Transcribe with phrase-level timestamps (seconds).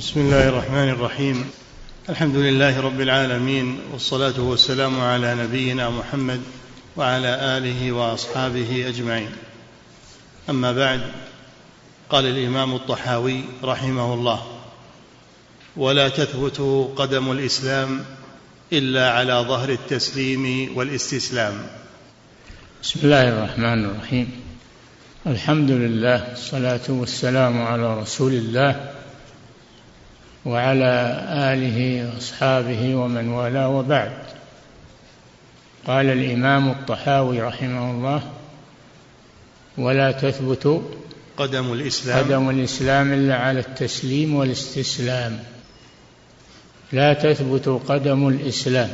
[0.00, 1.50] بسم الله الرحمن الرحيم.
[2.08, 6.40] الحمد لله رب العالمين والصلاة والسلام على نبينا محمد
[6.96, 9.28] وعلى آله وأصحابه أجمعين.
[10.50, 11.00] أما بعد
[12.10, 14.46] قال الإمام الطحاوي رحمه الله
[15.76, 16.60] ولا تثبت
[16.96, 18.04] قدم الإسلام
[18.72, 21.54] إلا على ظهر التسليم والاستسلام.
[22.82, 24.30] بسم الله الرحمن الرحيم.
[25.26, 28.99] الحمد لله الصلاه والسلام على رسول الله
[30.44, 34.12] وعلى آله وأصحابه ومن والاه وبعد.
[35.86, 38.22] قال الإمام الطحاوي رحمه الله
[39.78, 40.82] ولا تثبت
[41.36, 42.18] قدم الإسلام.
[42.18, 45.38] قدم الإسلام إلا على التسليم والاستسلام.
[46.92, 48.90] لا تثبت قدم الإسلام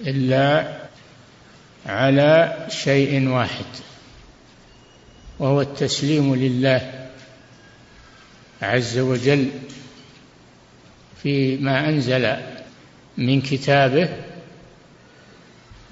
[0.00, 0.76] إلا
[1.86, 3.64] على شيء واحد
[5.38, 7.08] وهو التسليم لله
[8.62, 9.50] عز وجل.
[11.24, 12.36] فيما أنزل
[13.18, 14.08] من كتابه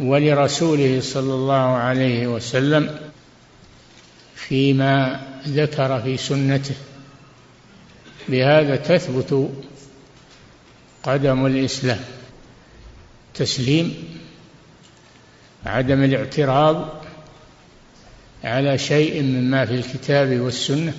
[0.00, 2.98] ولرسوله صلى الله عليه وسلم
[4.34, 6.74] فيما ذكر في سنته.
[8.28, 9.50] بهذا تثبت
[11.02, 12.00] قدم الإسلام
[13.34, 13.94] تسليم
[15.66, 17.02] عدم الاعتراض
[18.44, 20.94] على شيء مما في الكتاب والسنة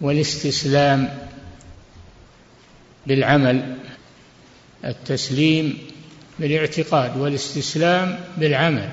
[0.00, 1.18] والاستسلام
[3.06, 3.76] بالعمل
[4.84, 5.78] التسليم
[6.38, 8.88] بالاعتقاد والاستسلام بالعمل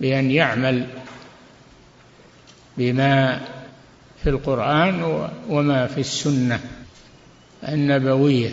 [0.00, 0.86] بأن يعمل
[2.78, 3.40] بما
[4.22, 5.02] في القرآن
[5.48, 6.60] وما في السنة
[7.68, 8.50] النبوية.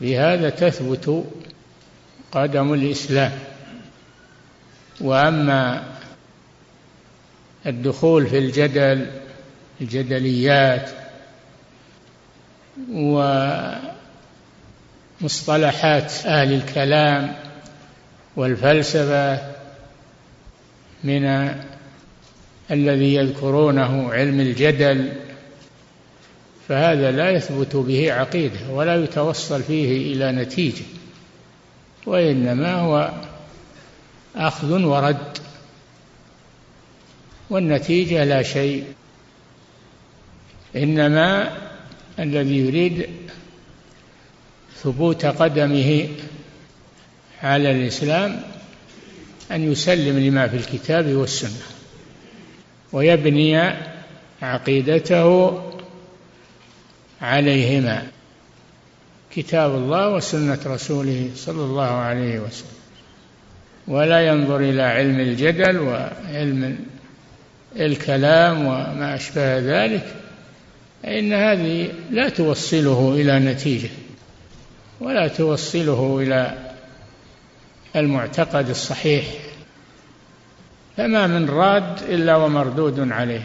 [0.00, 1.24] بهذا تثبت
[2.32, 3.32] قدم الإسلام.
[5.00, 5.84] وأما
[7.66, 9.06] الدخول في الجدل
[9.80, 10.90] الجدليات
[15.20, 17.34] ومصطلحات أهل الكلام
[18.36, 19.38] والفلسفة
[21.04, 21.54] من
[22.70, 25.12] الذي يذكرونه علم الجدل
[26.68, 30.84] فهذا لا يثبت به عقيدة ولا يتوصل فيه إلى نتيجة
[32.06, 33.10] وإنما هو
[34.36, 35.38] أخذ ورد
[37.50, 38.84] والنتيجة لا شيء
[40.76, 41.52] إنما
[42.18, 43.08] الذي يريد
[44.82, 46.08] ثبوت قدمه
[47.42, 48.42] على الإسلام
[49.50, 51.62] أن يسلم لما في الكتاب والسنة
[52.92, 53.72] ويبني
[54.42, 55.60] عقيدته
[57.22, 58.06] عليهما
[59.36, 62.80] كتاب الله وسنة رسوله صلى الله عليه وسلم.
[63.88, 66.78] ولا ينظر إلى علم الجدل وعلم
[67.76, 70.19] الكلام وما أشبه ذلك
[71.02, 73.90] فإن هذه لا توصله إلى نتيجة
[75.00, 76.70] ولا توصله إلى
[77.96, 79.24] المعتقد الصحيح
[80.96, 83.42] فما من راد إلا ومردود عليه.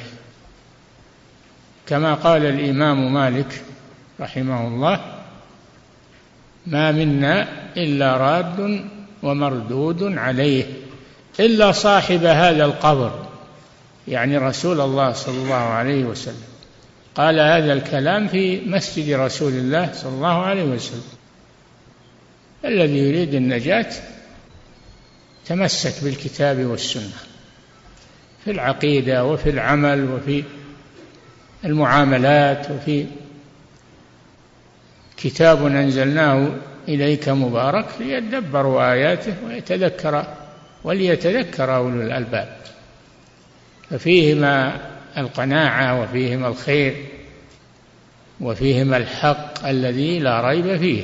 [1.88, 3.62] كما قال الإمام مالك
[4.20, 5.02] رحمه الله
[6.68, 8.86] ما منا إلا راد
[9.24, 10.66] ومردود عليه
[11.40, 13.26] إلا صاحب هذا القبر.
[14.08, 16.55] يعني رسول الله صلى الله عليه وسلم.
[17.16, 21.02] قال هذا الكلام في مسجد رسول الله صلى الله عليه وسلم.
[22.66, 23.92] الذي يريد النجاة
[25.46, 27.14] تمسك بالكتاب والسنة
[28.46, 30.44] في العقيدة وفي العمل وفي
[31.66, 33.06] المعاملات وفي
[35.18, 36.50] كتاب أنزلناه
[36.88, 40.26] إليك مبارك ليدبروا آياته ويتذكر
[40.84, 42.58] وليتذكر أولو الألباب.
[43.90, 44.80] ففيهما
[45.18, 47.06] القناعة وفيهما الخير
[48.42, 51.04] وفيهما الحق الذي لا ريب فيه.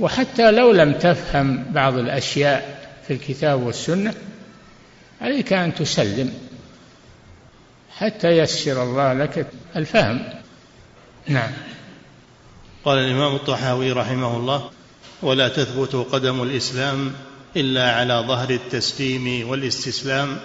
[0.00, 4.14] وحتى لو لم تفهم بعض الأشياء في الكتاب والسنة
[5.20, 6.32] عليك أن تسلم
[7.96, 9.46] حتى يسر الله لك
[9.76, 10.20] الفهم.
[11.26, 11.50] نعم.
[12.84, 14.70] قال الإمام الطحاوي رحمه الله
[15.22, 17.12] ولا تثبت قدم الإسلام
[17.56, 20.36] إلا على ظهر التسليم والاستسلام.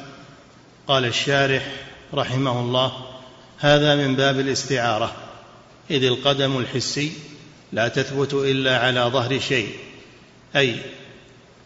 [0.88, 1.64] قال الشارح
[2.14, 2.92] رحمه الله
[3.60, 5.14] هذا من باب الاستعارة.
[5.92, 7.12] إذ القدم الحسي
[7.74, 9.70] لا تثبت إلا على ظهر شيء
[10.56, 10.76] أي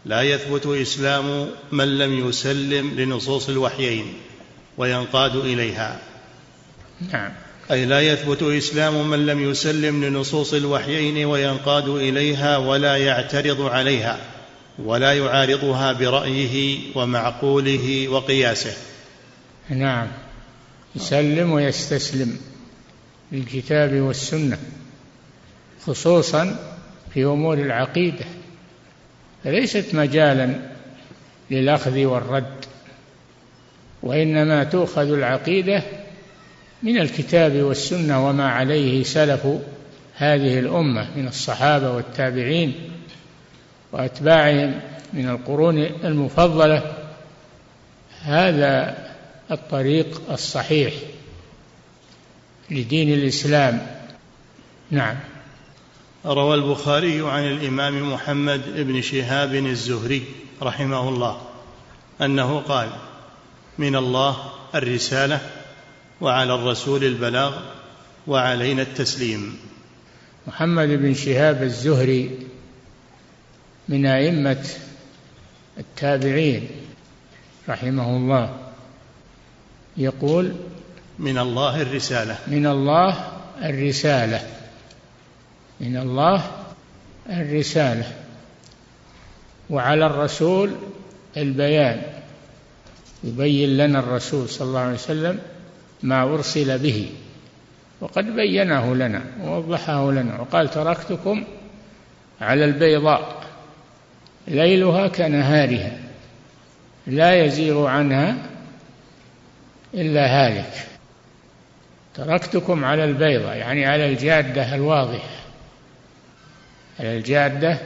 [0.04, 4.14] لا يثبت إسلام من لم يسلم لنصوص الوحيين
[4.78, 6.00] وينقاد إليها.
[7.12, 7.32] نعم.
[7.70, 14.18] أي لا يثبت إسلام من لم يسلم لنصوص الوحيين وينقاد إليها ولا يعترض عليها
[14.78, 18.76] ولا يعارضها برأيه ومعقوله وقياسه.
[19.68, 20.08] نعم.
[20.98, 22.38] يسلم ويستسلم
[23.32, 24.58] بالكتاب والسنة
[25.86, 26.56] خصوصا
[27.14, 28.24] في أمور العقيدة
[29.44, 30.54] فليست مجالا
[31.50, 32.64] للأخذ والرد
[34.02, 35.82] وإنما تؤخذ العقيدة
[36.82, 39.46] من الكتاب والسنة وما عليه سلف
[40.16, 42.74] هذه الأمة من الصحابة والتابعين
[43.92, 44.80] وأتباعهم
[45.12, 46.82] من القرون المفضلة.
[48.22, 49.07] هذا
[49.50, 50.94] الطريق الصحيح
[52.70, 53.86] لدين الإسلام.
[54.90, 55.16] نعم.
[56.26, 60.24] روى البخاري عن الإمام محمد بن شهاب الزهري
[60.62, 61.40] رحمه الله
[62.20, 62.88] أنه قال
[63.78, 65.40] من الله الرسالة
[66.20, 67.60] وعلى الرسول البلاغ
[68.26, 69.58] وعلينا التسليم.
[70.46, 72.30] محمد بن شهاب الزهري
[73.88, 74.66] من أئمة
[75.78, 76.68] التابعين
[77.68, 78.67] رحمه الله.
[79.98, 80.52] يقول
[81.18, 82.38] من الله الرسالة.
[82.46, 83.16] من الله
[83.62, 84.40] الرسالة.
[85.80, 86.44] من الله
[87.30, 88.12] الرسالة.
[89.70, 90.70] وعلى الرسول
[91.36, 92.02] البيان.
[93.24, 95.38] يبين لنا الرسول صلى الله عليه وسلم
[96.02, 97.10] ما أرسل به.
[98.00, 101.44] وقد بينه لنا ووضحه لنا وقال تركتكم
[102.40, 103.42] على البيضاء.
[104.48, 105.98] ليلها كنهارها.
[107.06, 108.36] لا يزيغ عنها
[109.94, 110.86] إلا هالك.
[112.14, 115.38] تركتكم على البيضة يعني على الجادة الواضحة.
[117.00, 117.78] على الجادة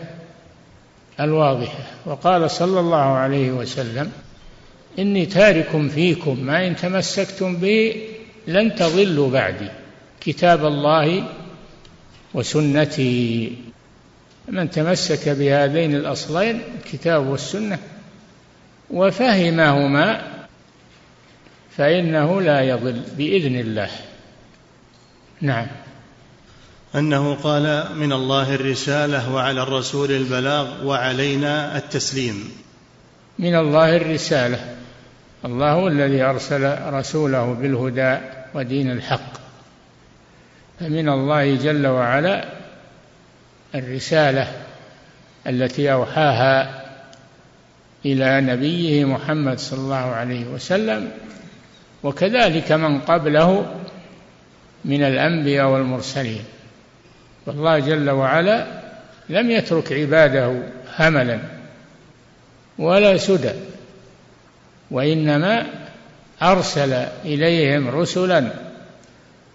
[1.21, 1.85] الواضحة.
[2.07, 4.13] وقال صلى الله عليه وسلم
[4.99, 8.09] إني تارك فيكم ما إن تمسكتم به
[8.47, 9.69] لن تضلوا بعدي
[10.21, 11.29] كتاب الله
[12.35, 13.53] وسنتي.
[14.49, 17.79] من تمسك بهذين الأصلين الكتاب والسنة
[18.91, 20.23] وفهمهما
[21.77, 23.91] فإنه لا يضل بإذن الله.
[25.41, 25.67] نعم.
[26.95, 32.51] أنه قال من الله الرسالة وعلى الرسول البلاغ وعلينا التسليم.
[33.39, 34.77] من الله الرسالة.
[35.45, 38.19] الله هو الذي أرسل رسوله بالهدى
[38.55, 39.33] ودين الحق.
[40.81, 42.45] فمن الله جل وعلا
[43.75, 44.53] الرسالة
[45.47, 46.83] التي أوحاها
[48.05, 51.11] إلى نبيه محمد صلى الله عليه وسلم
[52.03, 53.67] وكذلك من قبله
[54.85, 56.45] من الأنبياء والمرسلين.
[57.47, 58.67] والله جل وعلا
[59.29, 60.63] لم يترك عباده
[60.99, 61.39] هملا
[62.79, 63.53] ولا سدى
[64.91, 65.67] وإنما
[66.43, 66.93] أرسل
[67.25, 68.49] إليهم رسلا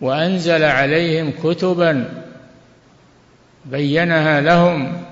[0.01, 2.23] وأنزل عليهم كتبا
[3.65, 5.03] بينها لهم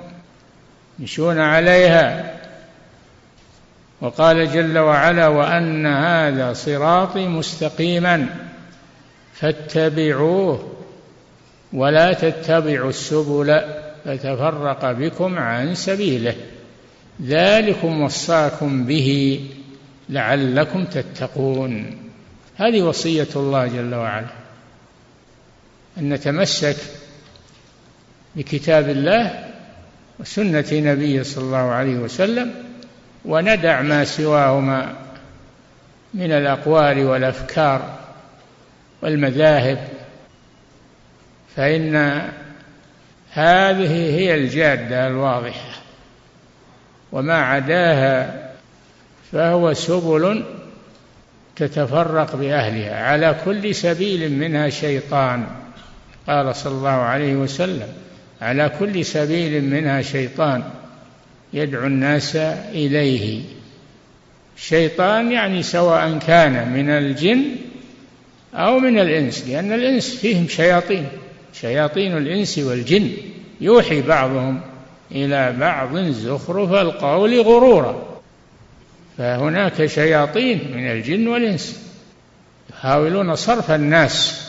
[0.99, 2.34] يمشون عليها
[4.01, 8.27] وقال جل وعلا وأن هذا صراطي مستقيما
[9.33, 10.71] فاتبعوه
[11.73, 13.61] ولا تتبعوا السبل
[14.05, 16.35] فتفرق بكم عن سبيله.
[17.21, 19.39] ذلكم وصاكم به
[20.09, 21.97] لعلكم تتقون.
[22.55, 24.27] هذه وصية الله جل وعلا.
[25.97, 26.77] أن نتمسك
[28.35, 29.45] بكتاب الله
[30.19, 32.64] وسنة نبيه صلى الله عليه وسلم
[33.25, 34.93] وندع ما سواهما
[36.13, 37.99] من الأقوال والأفكار
[39.01, 39.87] والمذاهب
[41.55, 41.95] فإن
[43.31, 45.81] هذه هي الجادة الواضحة
[47.11, 48.45] وما عداها
[49.31, 50.43] فهو سبل
[51.55, 53.03] تتفرق بأهلها.
[53.03, 55.47] على كل سبيل منها شيطان
[56.27, 57.87] قال صلى الله عليه وسلم
[58.41, 60.63] على كل سبيل منها شيطان.
[61.55, 63.41] يدعو الناس إليه.
[64.57, 67.45] شيطان يعني سواء كان من الجن
[68.53, 71.07] أو من الإنس لأن الإنس فيهم شياطين
[71.61, 73.11] شياطين الإنس والجن.
[73.61, 74.61] يوحي بعضهم
[75.11, 78.21] إلى بعض زخرف القول غرورا.
[79.17, 81.79] فهناك شياطين من الجن والإنس
[82.69, 84.41] يحاولون صرف الناس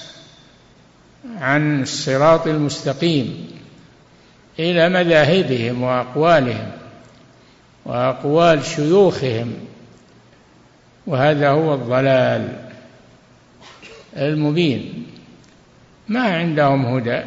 [1.38, 3.48] عن الصراط المستقيم
[4.58, 6.85] إلى مذاهبهم وأقوالهم.
[7.86, 9.54] وأقوال شيوخهم.
[11.06, 12.48] وهذا هو الضلال
[14.16, 15.06] المبين.
[16.08, 17.20] ما عندهم هدى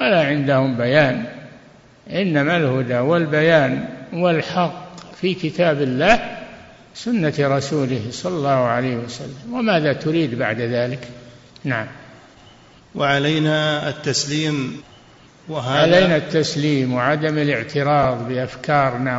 [0.00, 1.24] ولا عندهم بيان.
[2.10, 4.84] إنما الهدى والبيان والحق
[5.20, 6.38] في كتاب الله
[6.94, 9.52] سنة رسوله صلى الله عليه وسلم.
[9.52, 11.08] وماذا تريد بعد ذلك؟
[11.64, 11.86] نعم.
[12.94, 14.82] وعلينا التسليم.
[15.48, 19.18] وهذا علينا التسليم وعدم الاعتراض بأفكارنا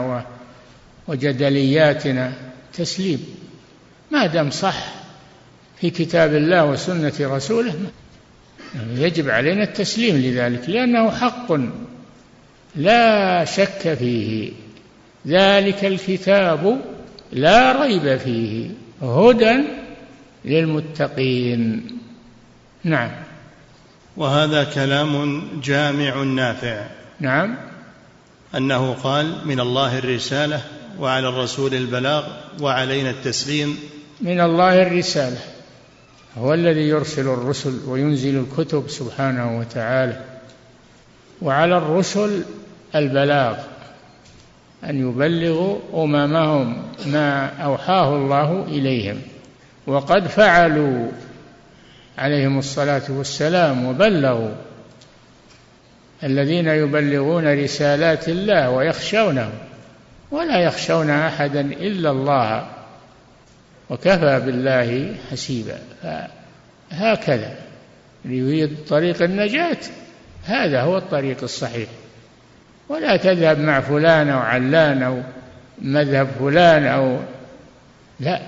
[1.07, 2.33] وجدلياتنا
[2.73, 3.25] تسليم
[4.11, 4.93] ما دام صح
[5.81, 7.75] في كتاب الله وسنة رسوله
[8.95, 11.51] يجب علينا التسليم لذلك لأنه حق.
[12.75, 14.51] لا شك فيه.
[15.27, 16.81] ذلك الكتاب
[17.31, 18.69] لا ريب فيه.
[19.01, 19.63] هدى
[20.45, 21.87] للمتقين.
[22.83, 23.11] نعم.
[24.17, 26.85] وهذا كلام جامع نافع.
[27.19, 27.55] نعم.
[28.55, 30.61] أنه قال من الله الرسالة
[30.99, 32.23] وعلى الرسول البلاغ
[32.61, 33.79] وعلينا التسليم.
[34.21, 35.37] من الله الرسالة.
[36.37, 40.21] هو الذي يرسل الرسل وينزل الكتب سبحانه وتعالى.
[41.41, 42.43] وعلى الرسل
[42.95, 43.57] البلاغ
[44.83, 49.21] أن يبلغوا أممهم ما أوحاه الله إليهم.
[49.87, 51.11] وقد فعلوا
[52.17, 54.55] عليهم الصلاة والسلام وبلغوا
[56.23, 59.51] الذين يبلغون رسالات الله ويخشونه.
[60.31, 62.67] ولا يخشون أحدا إلا الله
[63.89, 65.79] وكفى بالله حسيبا.
[66.91, 67.55] هكذا
[68.25, 69.77] يريد طريق النجاة
[70.45, 71.89] هذا هو الطريق الصحيح.
[72.89, 75.21] ولا تذهب مع فلان أو علان أو
[75.81, 77.19] مذهب فلان أو
[78.19, 78.41] لا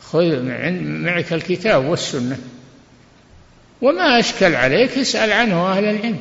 [0.00, 0.42] خذ
[0.82, 2.38] معك الكتاب والسنة.
[3.82, 6.20] وما أشكل عليك اسأل عنه أهل العلم.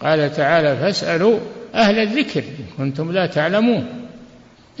[0.00, 1.40] قال تعالى فاسألوا
[1.74, 4.08] أهل الذكر إن كنتم لا تعلمون.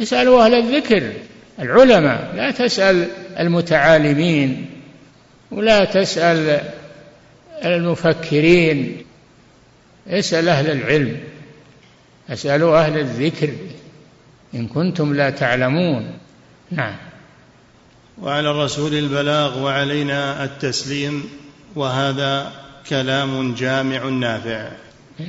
[0.00, 1.12] اسألوا أهل الذكر
[1.58, 3.08] العلماء لا تسأل
[3.38, 4.66] المتعالمين
[5.50, 6.60] ولا تسأل
[7.64, 9.04] المفكرين.
[10.08, 11.20] اسأل أهل العلم
[12.30, 13.50] اسألوا أهل الذكر
[14.54, 16.18] إن كنتم لا تعلمون.
[16.70, 16.96] نعم.
[18.22, 21.24] وعلى الرسول البلاغ وعلينا التسليم
[21.74, 22.52] وهذا
[22.88, 24.68] كلام جامع نافع.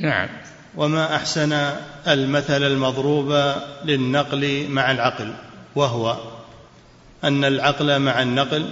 [0.01, 0.29] نعم.
[0.75, 1.53] وما أحسن
[2.07, 3.53] المثل المضروب
[3.85, 5.33] للنقل مع العقل
[5.75, 6.17] وهو
[7.23, 8.65] أن العقل مع النقل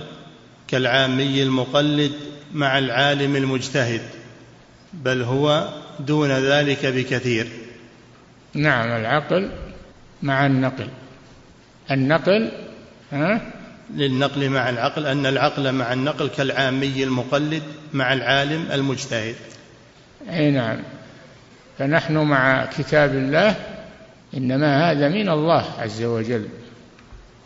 [0.67, 2.11] كالعامي المقلد
[2.53, 4.01] مع العالم المجتهد
[4.93, 7.47] بل هو دون ذلك بكثير.
[8.53, 9.51] نعم العقل
[10.23, 10.87] مع النقل.
[11.91, 12.51] النقل
[13.11, 13.41] ها؟
[13.95, 19.35] للنقل مع العقل أن العقل مع النقل كالعامي المقلد مع العالم المجتهد.
[20.29, 20.83] أي نعم.
[21.77, 23.55] فنحن مع كتاب الله
[24.37, 26.47] إنما هذا من الله عز وجل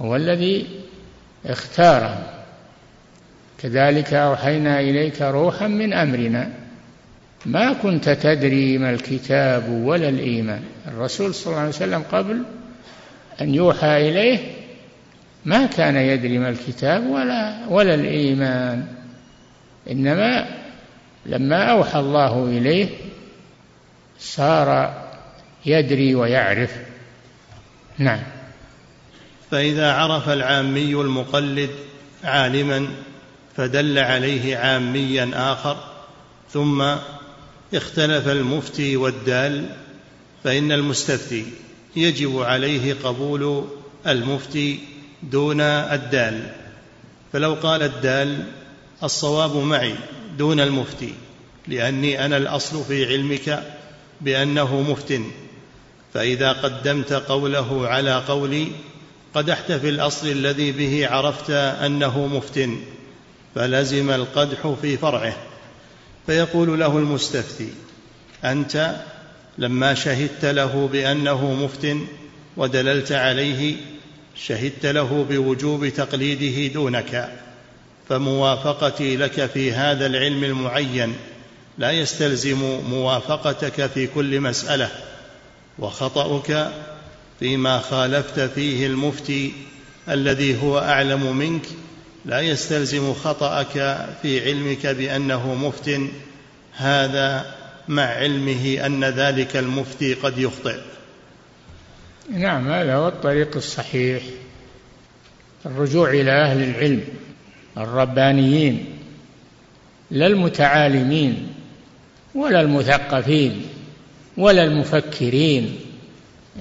[0.01, 0.67] هو الذي
[1.45, 2.31] اختاره.
[3.61, 6.49] كذلك أوحينا إليك روحا من أمرنا.
[7.45, 10.63] ما كنت تدري ما الكتاب ولا الإيمان.
[10.87, 12.43] الرسول صلى الله عليه وسلم قبل
[13.41, 14.39] أن يوحى إليه
[15.45, 18.85] ما كان يدري ما الكتاب ولا ولا الإيمان.
[19.91, 20.45] إنما
[21.25, 22.87] لما أوحى الله إليه
[24.19, 25.01] صار
[25.65, 26.71] يدري ويعرف.
[27.97, 28.23] نعم.
[29.51, 31.69] فإذا عرف العامي المقلد
[32.23, 32.87] عالما
[33.55, 35.77] فدل عليه عاميا آخر
[36.53, 36.95] ثم
[37.73, 39.69] اختلف المفتي والدال
[40.43, 41.45] فإن المستفتي
[41.95, 43.67] يجب عليه قبول
[44.07, 44.79] المفتي
[45.23, 46.51] دون الدال.
[47.33, 48.43] فلو قال الدال
[49.03, 49.95] الصواب معي
[50.37, 51.13] دون المفتي
[51.67, 53.63] لأني أنا الأصل في علمك
[54.21, 55.19] بأنه مفت
[56.13, 58.67] فإذا قدمت قوله على قولي
[59.33, 62.69] قدحت في الاصل الذي به عرفت أنه مفت
[63.55, 65.35] فلزم القدح في فرعه.
[66.25, 67.69] فيقول له المستفتي
[68.43, 68.95] أنت
[69.57, 71.97] لما شهدت له بأنه مفت
[72.57, 73.75] ودللت عليه
[74.35, 77.29] شهدت له بوجوب تقليده دونك
[78.09, 81.15] فموافقتي لك في هذا العلم المعين.
[81.77, 84.89] لا يستلزم موافقتك في كل مسألة
[85.79, 86.71] وخطأك
[87.39, 89.53] فيما خالفت فيه المفتي
[90.09, 91.65] الذي هو أعلم منك.
[92.25, 95.99] لا يستلزم خطأك في علمك بأنه مفت.
[96.75, 97.55] هذا
[97.87, 100.77] مع علمه أن ذلك المفتي قد يخطئ.
[102.29, 104.23] نعم هذا هو الطريق الصحيح.
[105.65, 107.03] الرجوع إلى أهل العلم
[107.77, 108.85] الربانيين
[110.11, 111.54] لا المتعالمين.
[112.35, 113.61] ولا المثقفين
[114.37, 115.75] ولا المفكرين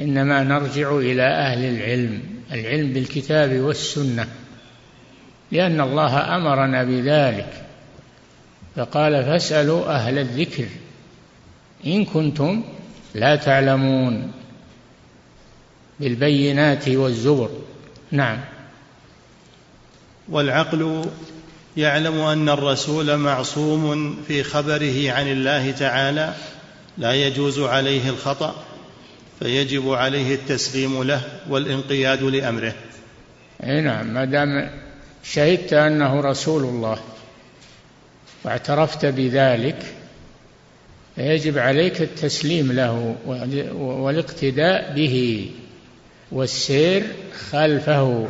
[0.01, 4.29] إنما نرجع إلى أهل العلم العلم بالكتاب والسنة
[5.53, 7.65] لأن الله أمرنا بذلك.
[8.77, 10.67] فقال فاسألوا أهل الذكر
[11.87, 12.63] إن كنتم
[13.15, 14.33] لا تعلمون.
[16.01, 17.51] بالبينات والزبر.
[18.11, 18.41] نعم.
[20.29, 21.05] والعقل
[21.77, 26.35] يعلم أن الرسول معصوم في خبره عن الله تعالى
[26.99, 28.65] لا يجوز عليه الخطأ
[29.41, 32.75] فيجب عليه التسليم له والانقياد لأمره.
[33.65, 34.71] أي نعم ما دام
[35.23, 36.99] شهدت أنه رسول الله
[38.45, 39.95] واعترفت بذلك
[41.17, 43.17] فيجب عليك التسليم له
[43.77, 45.51] والاقتداء به
[46.33, 47.05] والسير
[47.51, 48.29] خلفه.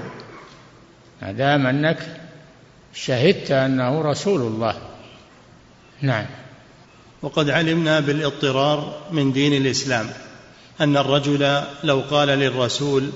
[1.23, 2.24] ما دام أنك
[2.95, 4.75] شهدت أنه رسول الله.
[6.03, 6.27] نعم.
[7.23, 10.11] وقد علمنا بالاضطرار من دين الإسلام
[10.81, 13.11] أن الرجل لو قال للرسول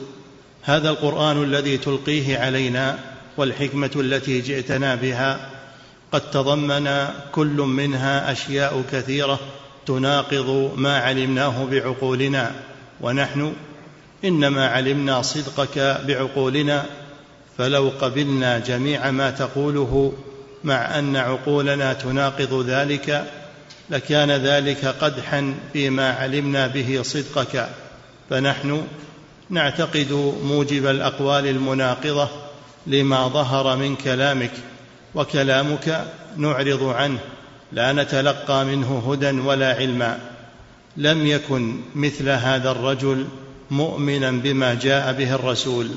[0.62, 2.98] هذا القرآن الذي تلقيه علينا
[3.36, 5.50] والحكمة التي جئتنا بها
[6.12, 9.38] قد تضمن كل منها أشياء كثيرة
[9.86, 12.52] تناقض ما علمناه بعقولنا
[13.00, 13.52] ونحن
[14.24, 16.86] إنما علمنا صدقك بعقولنا
[17.58, 20.12] فلو قبلنا جميع ما تقوله
[20.64, 23.24] مع أن عقولنا تناقض ذلك
[23.90, 27.68] لكان ذلك قدحا فيما علمنا به صدقك.
[28.30, 28.86] فنحن
[29.50, 32.28] نعتقد موجب الأقوال المناقضة
[32.86, 34.52] لما ظهر من كلامك
[35.14, 36.04] وكلامك
[36.36, 37.18] نعرض عنه
[37.72, 40.18] لا نتلقى منه هدى ولا علما.
[40.96, 43.26] لم يكن مثل هذا الرجل
[43.70, 45.90] مؤمنا بما جاء به الرسول.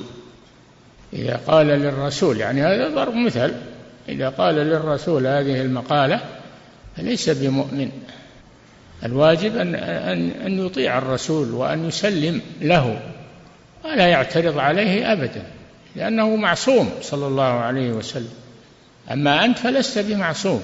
[1.14, 3.54] إذا قال للرسول يعني هذا ضرب مثل
[4.10, 6.22] إذا قال للرسول هذه المقالة
[6.98, 7.92] فليس بمؤمن.
[9.04, 13.02] الواجب أن أن أن يطيع الرسول وأن يسلم له
[13.86, 15.44] ولا يعترض عليه أبدا
[15.96, 18.34] لأنه معصوم صلى الله عليه وسلم.
[19.12, 20.64] أما أنت فلست بمعصوم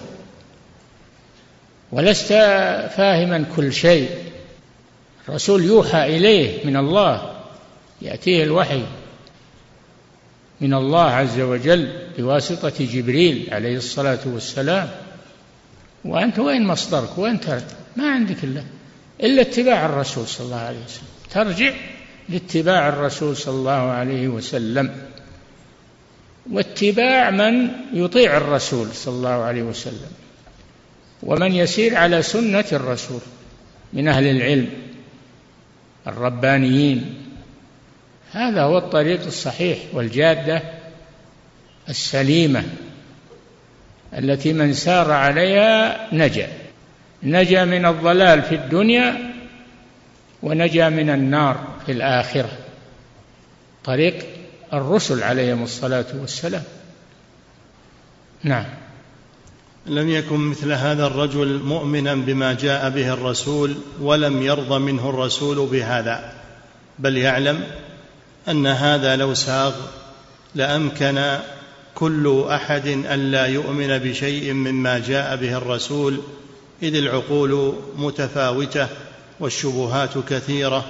[1.92, 2.34] ولست
[2.98, 4.10] فاهما كل شيء.
[5.30, 7.32] الرسول يوحى إليه من الله
[8.02, 8.84] يأتيه الوحي.
[10.62, 14.90] من الله عز وجل بواسطة جبريل عليه الصلاة والسلام.
[16.06, 18.64] وأنت وين مصدرك؟ وين ترك ما عندك الا
[19.24, 21.08] إلا اتباع الرسول صلى الله عليه وسلم.
[21.30, 21.74] ترجع
[22.30, 24.96] لاتباع الرسول صلى الله عليه وسلم.
[26.52, 30.12] واتباع من يطيع الرسول صلى الله عليه وسلم.
[31.24, 33.22] ومن يسير على سنة الرسول
[33.94, 34.70] من أهل العلم.
[36.08, 37.27] الربانيين.
[38.38, 40.62] هذا هو الطريق الصحيح والجادة
[41.90, 42.64] السليمة
[44.14, 46.48] التي من سار عليها نجا.
[47.24, 49.34] نجا من الضلال في الدنيا
[50.44, 52.50] ونجا من النار في الآخرة.
[53.84, 54.26] طريق
[54.74, 56.64] الرسل عليهم الصلاة والسلام.
[58.44, 58.66] نعم.
[59.86, 66.34] لم يكن مثل هذا الرجل مؤمنا بما جاء به الرسول ولم يرض منه الرسول بهذا.
[67.00, 67.64] بل يعلم
[68.48, 69.74] أن هذا لو ساغ
[70.56, 71.40] لأمكن
[71.96, 76.22] كل أحد أن لا يؤمن بشيء مما جاء به الرسول
[76.84, 78.88] إذ العقول متفاوتة
[79.40, 80.86] والشبهات كثيرة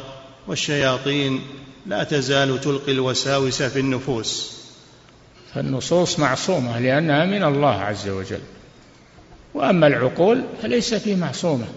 [0.47, 1.41] والشياطين
[1.85, 4.57] لا تزال تلقي الوساوس في النفوس.
[5.53, 8.39] فالنصوص معصومة لأنها من الله عز وجل.
[9.53, 11.67] وأما العقول فليست بمعصومه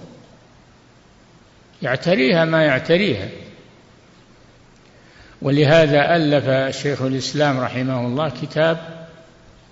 [1.83, 3.29] يعتريها ما يعتريها.
[5.43, 8.79] ولهذا ألف شيخ الإسلام رحمه الله كتاب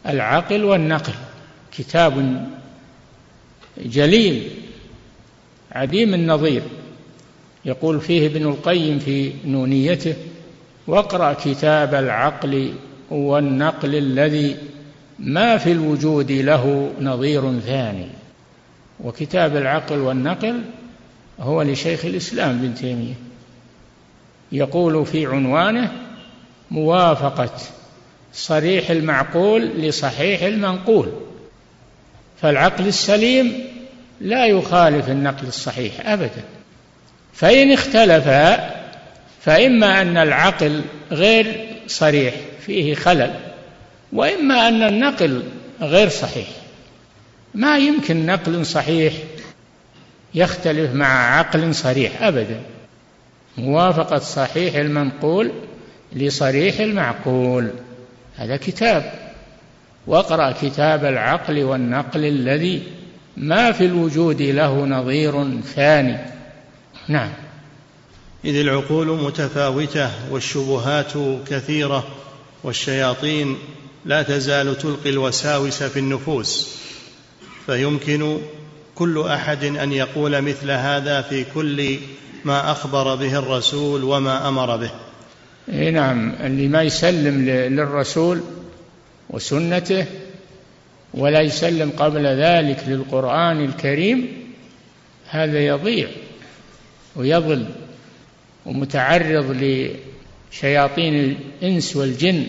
[0.07, 1.13] العقل والنقل
[1.79, 2.47] كتاب
[3.85, 4.51] جليل
[5.73, 6.63] عديم النظير.
[7.65, 10.15] يقول فيه ابن القيم في نونيته
[10.87, 12.73] واقرأ كتاب العقل
[13.11, 14.57] والنقل الذي
[15.19, 18.09] ما في الوجود له نظير ثاني.
[19.05, 20.63] وكتاب العقل والنقل
[21.41, 23.15] هو لشيخ الإسلام ابن تيمية.
[24.53, 25.93] يقول في عنوانه
[26.71, 27.51] موافقة
[28.33, 31.13] صريح المعقول لصحيح المنقول.
[32.43, 33.65] فالعقل السليم
[34.21, 36.45] لا يخالف النقل الصحيح ابدا.
[37.33, 38.75] فإن اختلفا
[39.41, 40.83] فإما أن العقل
[41.13, 42.35] غير صريح
[42.67, 43.35] فيه خلل
[44.13, 45.43] وإما أن النقل
[45.81, 46.49] غير صحيح.
[47.55, 49.13] ما يمكن نقل صحيح
[50.35, 52.61] يختلف مع عقل صريح ابدا.
[53.59, 55.53] موافقة صحيح المنقول
[56.13, 57.71] لصريح المعقول.
[58.37, 59.13] هذا كتاب.
[60.07, 62.83] واقرأ كتاب العقل والنقل الذي
[63.37, 66.19] ما في الوجود له نظير ثاني.
[67.09, 67.31] نعم.
[68.45, 71.13] إذ العقول متفاوتة والشبهات
[71.51, 72.07] كثيرة
[72.65, 73.57] والشياطين
[74.05, 76.79] لا تزال تلقي الوساوس في النفوس
[77.67, 78.39] فيمكن
[78.95, 81.99] كل أحد أن يقول مثل هذا في كل
[82.45, 84.91] ما أخبر به الرسول وما أمر به.
[85.73, 88.41] إي نعم اللي ما يسلم للرسول
[89.31, 90.07] وسنته
[91.15, 94.29] ولا يسلم قبل ذلك للقرآن الكريم
[95.31, 96.09] هذا يضيع
[97.17, 97.67] ويضل
[98.67, 99.57] ومتعرض
[100.53, 102.47] لشياطين الإنس والجن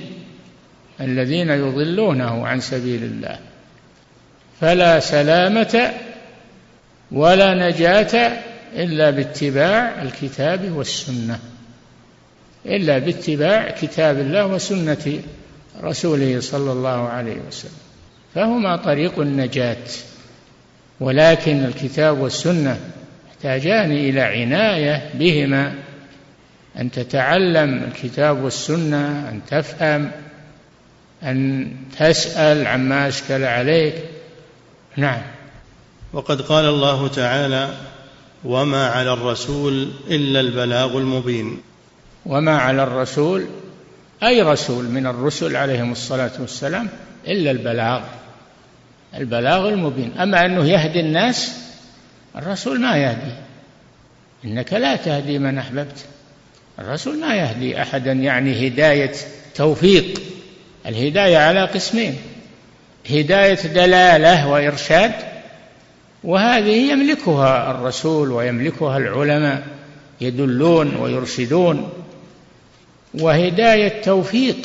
[1.02, 3.39] الذين يضلونه عن سبيل الله.
[4.62, 5.93] فلا سلامة
[7.12, 11.39] ولا نجاة إلا باتباع الكتاب والسنة.
[12.65, 15.21] إلا باتباع كتاب الله وسنة
[15.84, 17.71] رسوله صلى الله عليه وسلم.
[18.36, 19.88] فهما طريق النجاة
[20.99, 22.79] ولكن الكتاب والسنة
[23.29, 25.73] يحتاجان إلى عناية بهما
[26.79, 30.12] أن تتعلم الكتاب والسنة أن تفهم
[31.23, 33.95] أن تسأل عما أشكل عليك.
[34.97, 35.21] نعم.
[36.13, 37.69] وقد قال الله تعالى
[38.43, 41.62] وما على الرسول إلا البلاغ المبين.
[42.25, 43.45] وما على الرسول
[44.23, 46.89] أي رسول من الرسل عليهم الصلاة والسلام
[47.28, 48.02] إلا البلاغ
[49.15, 50.17] البلاغ المبين.
[50.17, 51.52] أما أنه يهدي الناس
[52.36, 53.34] الرسول ما يهدي.
[54.45, 55.97] إنك لا تهدي من أحببت.
[56.80, 59.13] الرسول ما يهدي أحدا يعني هداية
[59.56, 60.21] توفيق.
[60.86, 62.17] الهداية على قسمين
[63.10, 65.12] هداية دلالة وإرشاد
[66.23, 69.67] وهذه يملكها الرسول ويملكها العلماء
[70.21, 71.89] يدلون ويرشدون.
[73.13, 74.58] وهداية توفيق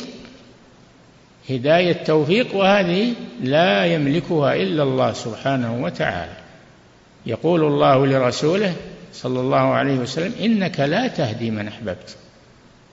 [1.49, 3.13] هداية توفيق وهذه
[3.43, 6.37] لا يملكها إلا الله سبحانه وتعالى.
[7.25, 8.73] يقول الله لرسوله
[9.13, 12.15] صلى الله عليه وسلم إنك لا تهدي من أحببت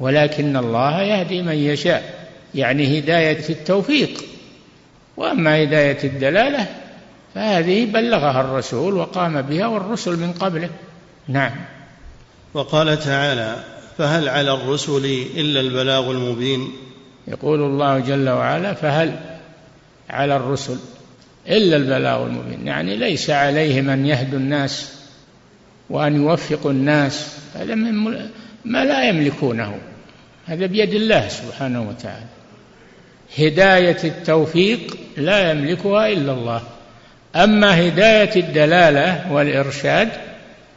[0.01, 2.29] ولكن الله يهدي من يشاء.
[2.55, 4.25] يعني هداية التوفيق.
[5.16, 6.66] وأما هداية الدلالة
[7.35, 10.71] فهذه بلغها الرسول وقام بها والرسل من قبله.
[11.29, 11.53] نعم.
[12.55, 13.57] وقال تعالى
[13.99, 15.05] فهل على الرسل
[15.37, 16.73] إلا البلاغ المبين؟
[17.29, 19.21] يقول الله جل وعلا فهل
[20.11, 20.79] على الرسل
[21.49, 24.92] إلا البلاغ المبين؟ يعني ليس عليهم أن يهدوا الناس
[25.90, 27.37] وأن يوفقوا الناس.
[27.55, 27.75] هذا
[28.64, 29.79] ما لا يملكونه.
[30.47, 32.27] هذا بيد الله سبحانه وتعالى.
[33.38, 36.62] هداية التوفيق لا يملكها إلا الله.
[37.37, 40.09] أما هداية الدلالة والإرشاد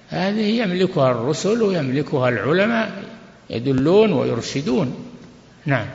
[0.10, 2.91] هذه يملكها الرسل ويملكها العلماء
[3.50, 4.96] يدلون ويرشدون.
[5.65, 5.86] نعم.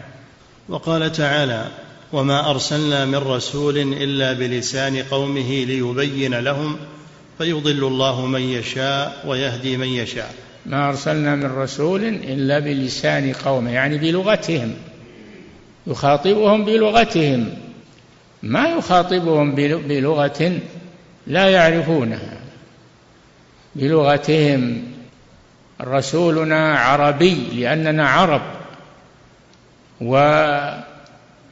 [0.69, 1.67] وقال تعالى
[2.13, 6.77] وما أرسلنا من رسول إلا بلسان قومه ليبين لهم
[7.39, 10.35] فيضل الله من يشاء ويهدي من يشاء.
[10.67, 14.75] ما أرسلنا من رسول إلا بلسان قومه يعني بلغتهم
[15.87, 17.49] يخاطبهم بلغتهم.
[18.43, 20.61] ما يخاطبهم بلغة
[21.27, 22.41] لا يعرفونها.
[23.75, 24.83] بلغتهم
[25.81, 28.43] رسولنا عربي لأننا عرب.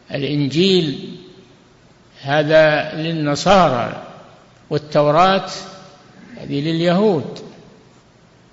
[0.09, 1.16] والإنجيل
[2.22, 4.03] هذا للنصارى
[4.70, 5.51] والتوراة
[6.40, 7.38] هذه لليهود.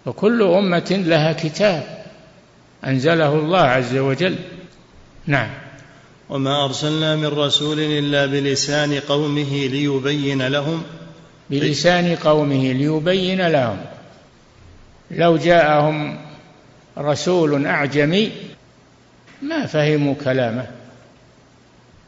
[0.06, 2.06] وكل أمة لها كتاب
[2.86, 4.36] أنزله الله عز وجل.
[5.28, 5.65] نعم.
[6.30, 10.84] وما أرسلنا من رسول إلا بلسان قومه ليبين لهم.
[11.50, 13.78] بلسان قومه ليبين لهم.
[15.12, 16.18] لو جاءهم
[16.98, 18.32] رسول أعجمي
[19.42, 20.68] ما فهموا كلامه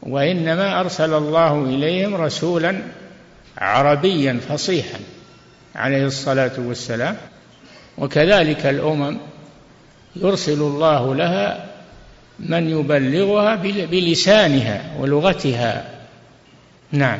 [0.04, 2.82] وإنما أرسل الله إليهم رسولا
[3.58, 5.00] عربيا فصيحا
[5.76, 7.18] عليه الصلاة والسلام.
[7.98, 9.18] وكذلك الأمم
[10.16, 11.67] يرسل الله لها
[12.40, 15.86] من يبلغها بلسانها ولغتها.
[16.92, 17.20] نعم.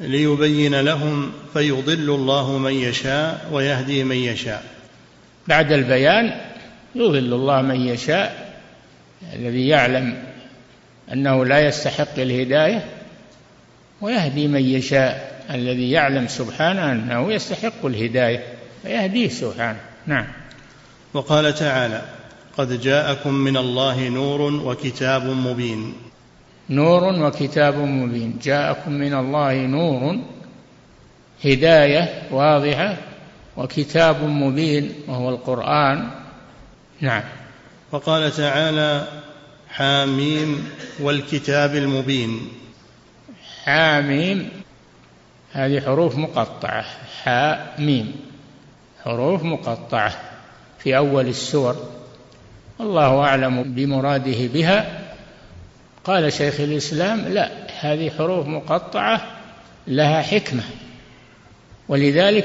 [0.00, 4.62] ليبين لهم فيضل الله من يشاء ويهدي من يشاء.
[5.48, 6.40] بعد البيان
[6.94, 8.58] يضل الله من يشاء.
[9.34, 10.22] الذي يعلم
[11.12, 12.84] أنه لا يستحق الهداية
[14.00, 15.38] ويهدي من يشاء.
[15.50, 18.42] الذي يعلم سبحانه أنه يستحق الهداية
[18.82, 19.80] فيهديه سبحانه.
[20.06, 20.26] نعم.
[21.14, 22.17] وقال تعالى
[22.58, 25.94] قد جاءكم من الله نور وكتاب مبين.
[26.70, 28.38] نور وكتاب مبين.
[28.42, 30.18] جاءكم من الله نور
[31.44, 32.96] هداية واضحة
[33.56, 36.10] وكتاب مبين وهو القرآن.
[37.00, 37.22] نعم.
[37.92, 39.08] وقال تعالى
[39.68, 40.68] حاميم
[41.00, 42.48] والكتاب المبين.
[43.64, 44.50] حاميم
[45.52, 46.84] هذه حروف مقطعة.
[47.22, 48.12] حاء ميم
[49.04, 50.12] حروف مقطعة
[50.78, 51.97] في أول السور.
[52.80, 55.08] الله أعلم بمراده بها.
[56.04, 59.20] قال شيخ الإسلام لا هذه حروف مقطعة
[59.86, 60.62] لها حكمة.
[61.88, 62.44] ولذلك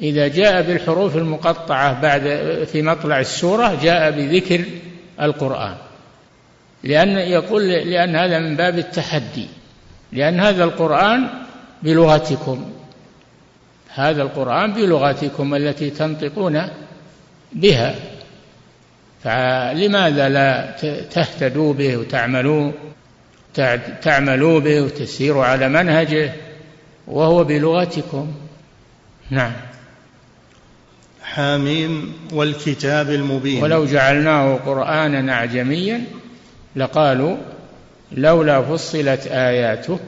[0.00, 2.22] إذا جاء بالحروف المقطعة بعد
[2.72, 4.64] في مطلع السورة جاء بذكر
[5.20, 5.74] القرآن.
[6.84, 9.46] لأن يقول لأن هذا من باب التحدي.
[10.12, 11.28] لأن هذا القرآن
[11.82, 12.72] بلغتكم.
[13.88, 16.68] هذا القرآن بلغتكم التي تنطقون
[17.52, 17.94] بها.
[19.24, 20.76] فلماذا لا
[21.10, 22.72] تهتدوا به وتعملوا
[24.02, 26.32] تعملوا به وتسيروا على منهجه
[27.06, 28.32] وهو بلغتكم؟
[29.30, 29.52] نعم.
[31.22, 33.62] حاميم والكتاب المبين.
[33.62, 36.04] ولو جعلناه قرآنا أعجميا
[36.76, 37.36] لقالوا
[38.12, 39.98] لولا فصلت آياته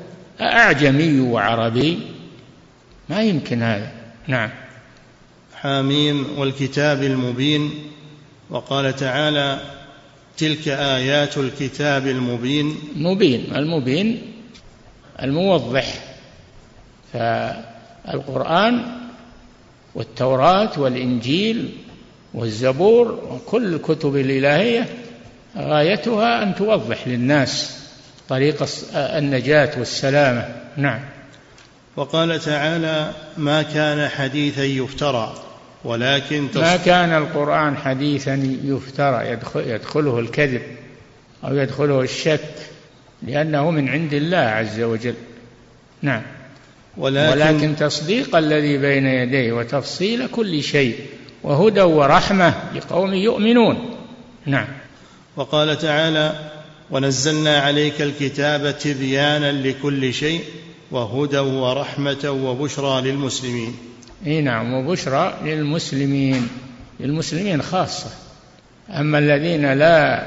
[0.41, 1.99] أعجمي وعربي.
[3.09, 3.93] ما يمكن هذا.
[4.27, 4.51] نعم.
[5.55, 7.71] حاميم والكتاب المبين.
[8.51, 9.59] وقال تعالى
[10.37, 12.77] تلك آيات الكتاب المبين.
[12.97, 14.23] مبين المبين
[15.23, 15.95] الموضح.
[17.13, 18.83] فالقرآن
[19.95, 21.73] والتوراة والإنجيل
[22.35, 24.87] والزبور وكل الكتب الإلهية
[25.57, 27.79] غايتها أن توضح للناس
[28.29, 30.49] طريق النجاة والسلامة.
[30.77, 31.01] نعم.
[31.97, 35.48] وقال تعالى ما كان حديثا يفترى.
[35.85, 40.63] ولكن ما كان القرآن حديثا يفترى يدخل يدخله الكذب
[41.45, 42.55] أو يدخله الشك
[43.23, 45.15] لأنه من عند الله عز وجل.
[46.03, 46.23] نعم.
[46.97, 50.97] ولكن, ولكن تصديق الذي بين يديه وتفصيل كل شيء
[51.43, 53.97] وهدى ورحمة لقوم يؤمنون.
[54.47, 54.67] نعم.
[55.37, 56.51] وقال تعالى
[56.91, 60.41] ونزلنا عليك الكتاب تبيانا لكل شيء
[60.91, 63.77] وهدى ورحمة وبشرى للمسلمين.
[64.27, 66.49] إي نعم وبشرى للمسلمين
[67.01, 68.11] للمسلمين خاصة.
[68.91, 70.27] أما الذين لا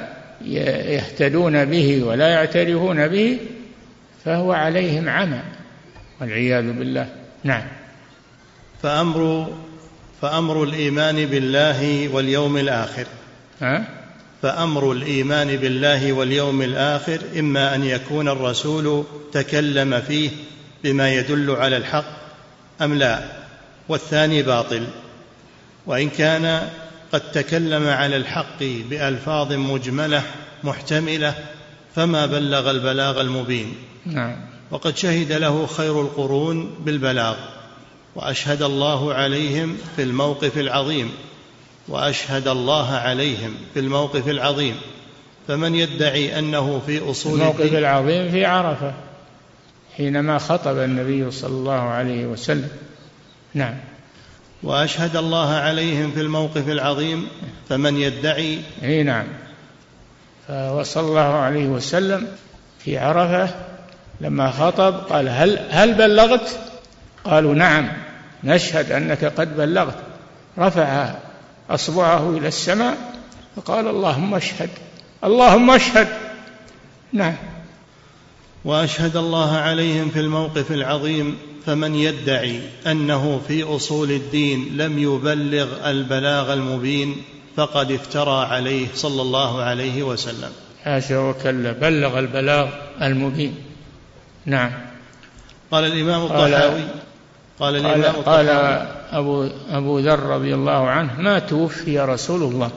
[0.95, 3.37] يهتدون به ولا يعترفون به
[4.25, 5.41] فهو عليهم عمى
[6.21, 7.09] والعياذ بالله.
[7.43, 7.63] نعم.
[8.83, 9.47] فأمر
[10.21, 13.05] فأمر الإيمان بالله واليوم الآخر.
[13.61, 13.85] ها؟
[14.41, 20.29] فأمر الإيمان بالله واليوم الآخر إما أن يكون الرسول تكلم فيه
[20.83, 22.05] بما يدل على الحق
[22.81, 23.40] أم لا؟
[23.89, 24.87] والثاني باطل
[25.85, 26.69] وإن كان
[27.11, 30.23] قد تكلم على الحق بألفاظ مجملة
[30.63, 31.35] محتملة
[31.95, 33.75] فما بلغ البلاغ المبين.
[34.05, 34.35] نعم.
[34.71, 37.35] وقد شهد له خير القرون بالبلاغ
[38.15, 41.11] وأشهد الله عليهم في الموقف العظيم
[41.87, 44.75] وأشهد الله عليهم في الموقف العظيم.
[45.47, 48.93] فمن يدعي أنه في أصول الموقف العظيم في عرفة
[49.97, 52.69] حينما خطب النبي صلى الله عليه وسلم.
[53.53, 53.75] نعم.
[54.63, 57.27] وأشهد الله عليهم في الموقف العظيم
[57.69, 58.61] فمن يدعي.
[58.83, 59.25] إي نعم.
[60.47, 62.27] فصلى الله عليه وسلم
[62.79, 63.55] في عرفة
[64.21, 66.59] لما خطب قال هل هل بلغت؟
[67.23, 67.91] قالوا نعم
[68.43, 69.97] نشهد أنك قد بلغت.
[70.57, 71.15] رفع
[71.69, 72.97] أصبعه إلى السماء
[73.55, 74.69] فقال اللهم اشهد
[75.23, 76.07] اللهم اشهد.
[77.13, 77.35] نعم.
[78.65, 86.53] وأشهد الله عليهم في الموقف العظيم فمن يدعي أنه في أصول الدين لم يبلغ البلاغ
[86.53, 87.15] المبين
[87.55, 90.49] فقد افترى عليه صلى الله عليه وسلم.
[90.83, 92.69] حاشا وكلا بلغ البلاغ
[93.01, 93.55] المبين.
[94.45, 94.71] نعم.
[95.71, 96.83] قال الإمام الطحاوي
[97.59, 98.49] قال الإمام قال, قال
[99.11, 102.71] أبو, أبو ذر رضي الله عنه ما توفي رسول الله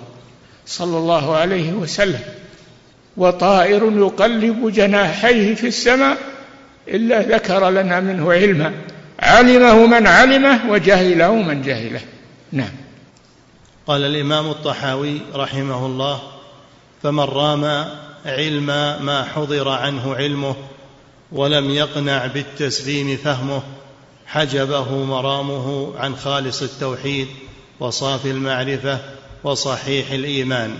[0.67, 2.21] صلى الله عليه وسلم
[3.17, 6.19] وطائر يقلب جناحيه في السماء
[6.89, 8.73] إلا ذكر لنا منه علما.
[9.21, 12.01] علمه من علمه وجهله من جهله.
[12.53, 12.71] نعم.
[13.87, 16.23] قال الإمام الطحاوي رحمه الله
[17.03, 17.89] فمن رام
[18.27, 18.67] علم
[19.05, 20.57] ما حضر عنه علمه
[21.33, 23.63] ولم يقنع بالتسليم فهمه
[24.27, 27.29] حجبه مرامه عن خالص التوحيد
[27.81, 28.99] وصافي المعرفة
[29.45, 30.79] وصحيح الإيمان.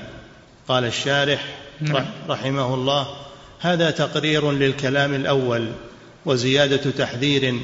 [0.69, 1.45] قال الشارح
[1.81, 2.07] نعم.
[2.29, 3.07] رحمه الله
[3.61, 5.69] هذا تقرير للكلام الأول
[6.27, 7.55] وزيادة تحذير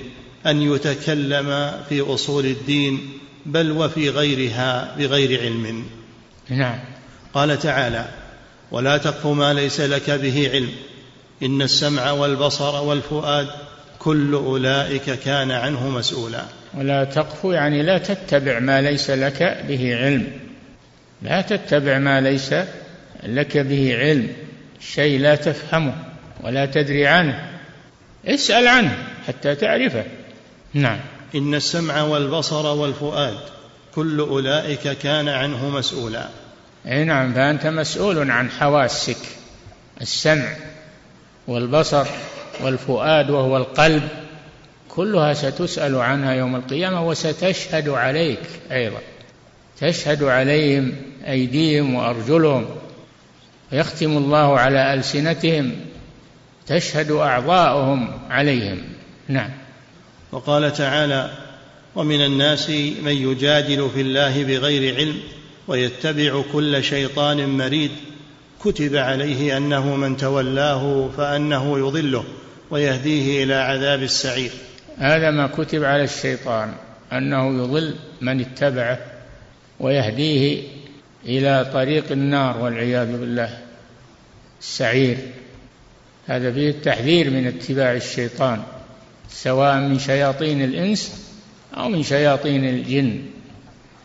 [0.47, 3.11] أن يتكلم في أصول الدين
[3.47, 5.85] بل وفي غيرها بغير علم.
[6.49, 6.79] نعم.
[7.35, 8.05] قال تعالى
[8.71, 10.71] ولا تقف ما ليس لك به علم
[11.43, 13.47] إن السمع والبصر والفؤاد
[13.99, 16.43] كل أولئك كان عنه مسؤولا.
[16.75, 20.27] ولا تقف يعني لا تتبع ما ليس لك به علم.
[21.23, 22.55] لا تتبع ما ليس
[23.23, 24.29] لك به علم.
[24.81, 25.95] شيء لا تفهمه
[26.45, 27.50] ولا تدري عنه.
[28.27, 30.05] اسأل عنه حتى تعرفه.
[30.75, 31.01] نعم.
[31.35, 33.39] إن السمع والبصر والفؤاد
[33.95, 36.29] كل أولئك كان عنه مسؤولا.
[36.87, 39.17] إي نعم فأنت مسؤول عن حواسك.
[40.01, 40.57] السمع
[41.49, 42.07] والبصر
[42.63, 44.09] والفؤاد وهو القلب
[44.89, 49.01] كلها ستسأل عنها يوم القيامة وستشهد عليك أيضا.
[49.81, 50.93] تشهد عليهم
[51.27, 52.67] أيديهم وأرجلهم
[53.73, 55.77] ويختم الله على ألسنتهم.
[56.71, 58.79] تشهد أعضاؤهم عليهم.
[59.29, 59.51] نعم.
[60.33, 61.31] وقال تعالى
[61.97, 62.71] ومن الناس
[63.03, 65.17] من يجادل في الله بغير علم
[65.69, 67.91] ويتبع كل شيطان مريد
[68.65, 72.25] كتب عليه أنه من تولاه فأنه يضله
[72.71, 74.51] ويهديه إلى عذاب السعير.
[74.99, 76.73] هذا ما كتب على الشيطان
[77.13, 78.99] أنه يضل من اتبعه
[79.81, 80.63] ويهديه
[81.27, 83.59] إلى طريق النار والعياذ بالله
[84.61, 85.19] السعير.
[86.31, 88.63] هذا فيه التحذير من اتباع الشيطان
[89.29, 91.27] سواء من شياطين الإنس
[91.77, 93.21] أو من شياطين الجن.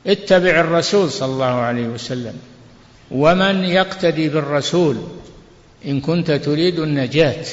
[0.07, 2.33] اتبع الرسول صلى الله عليه وسلم.
[3.11, 4.97] ومن يقتدي بالرسول؟
[5.85, 7.45] إن كنت تريد النجاة.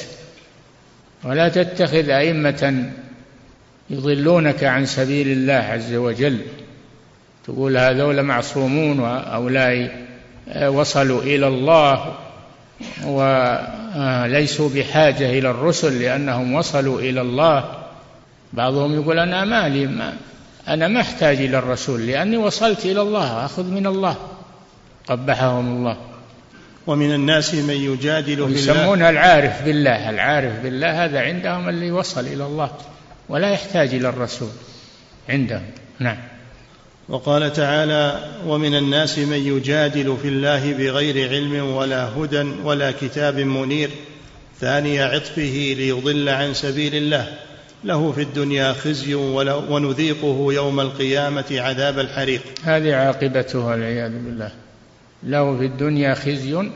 [1.23, 2.91] ولا تتخذ أئمة
[3.89, 6.37] يضلونك عن سبيل الله عز وجل.
[7.45, 10.05] تقول هذول معصومون وهؤلاء
[10.67, 12.15] وصلوا إلى الله
[13.05, 17.71] وليسوا بحاجة إلى الرسل لأنهم وصلوا إلى الله.
[18.53, 20.13] بعضهم يقول أنا مالي ما
[20.67, 24.15] أنا ما أحتاج إلى الرسول لأني وصلت إلى الله أخذ من الله
[25.07, 25.97] قبحهم الله.
[26.87, 28.57] ومن الناس من يجادل بالله.
[28.57, 30.09] يسمونها العارف بالله.
[30.09, 32.71] العارف بالله هذا عندهم اللي وصل إلى الله
[33.29, 34.49] ولا يحتاج إلى الرسول
[35.29, 35.65] عندهم.
[35.99, 36.17] نعم.
[37.09, 43.89] وقال تعالى ومن الناس من يجادل في الله بغير علم ولا هدى ولا كتاب منير
[44.59, 47.27] ثاني عطفه ليضل عن سبيل الله.
[47.83, 49.13] له في الدنيا خزي
[49.69, 52.41] ونذيقه يوم القيامة عذاب الحريق.
[52.63, 54.51] هذه عاقبته والعياذ بالله.
[55.23, 56.69] له في الدنيا خزي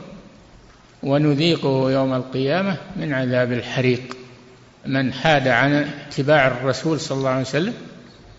[1.02, 4.16] ونذيقه يوم القيامة من عذاب الحريق.
[4.86, 7.74] من حاد عن اتباع الرسول صلى الله عليه وسلم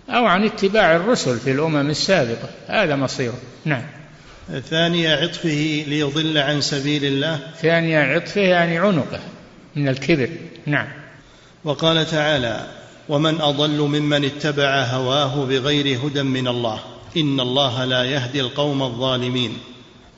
[0.10, 2.50] أو عن اتباع الرسل في الأمم السابقة.
[2.68, 3.84] هذا مصيره نعم.
[4.70, 7.40] ثاني عطفه ليضل عن سبيل الله.
[7.62, 9.20] ثاني عطفه يعني عنقه
[9.76, 10.30] من الكبر.
[10.66, 10.88] نعم.
[11.64, 12.68] وقال تعالى
[13.10, 16.80] ومن أضل ممن اتبع هواه بغير هدى من الله.
[17.18, 19.58] إن الله لا يهدي القوم الظالمين.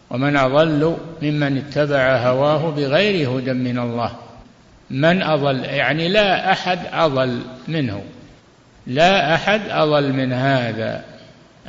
[0.10, 4.12] ومن أضل ممن اتبع هواه بغير هدى من الله.
[4.90, 8.04] من أضل يعني لا أحد أضل منه.
[8.88, 11.04] لا أحد أضل من هذا.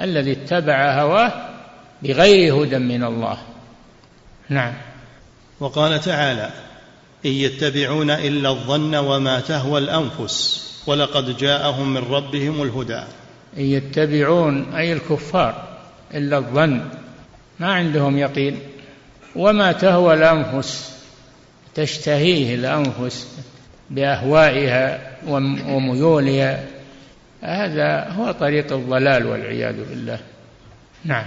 [0.01, 1.33] الذي اتبع هواه
[2.03, 3.39] بغير هدى من الله.
[4.49, 4.73] نعم.
[5.61, 6.51] وقال تعالى
[7.27, 13.03] إن يتبعون إلا الظن وما تهوى الأنفس ولقد جاءهم من ربهم الهدى.
[13.57, 15.69] إن يتبعون أي الكفار
[16.15, 16.81] إلا الظن.
[17.61, 18.59] ما عندهم يقين.
[19.37, 20.93] وما تهوى الأنفس
[21.75, 23.29] تشتهيه الأنفس
[23.91, 26.65] بأهوائها وميولها.
[27.43, 30.19] هذا هو طريق الضلال والعياذ بالله.
[31.05, 31.25] نعم.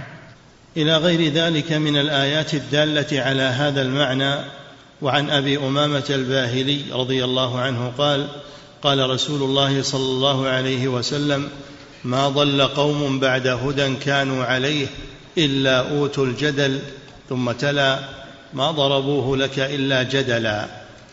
[0.76, 4.34] إلى غير ذلك من الآيات الدالة على هذا المعنى
[5.02, 8.28] وعن أبي أمامة الباهلي رضي الله عنه قال
[8.82, 11.48] قال رسول الله صلى الله عليه وسلم
[12.04, 14.86] ما ضل قوم بعد هدى كانوا عليه
[15.38, 16.80] إلا أوتوا الجدل
[17.28, 17.98] ثم تلا
[18.54, 20.66] ما ضربوه لك إلا جدلا.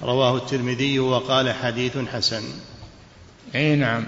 [0.04, 2.44] رواه الترمذي وقال حديث حسن.
[3.56, 4.06] إي نعم.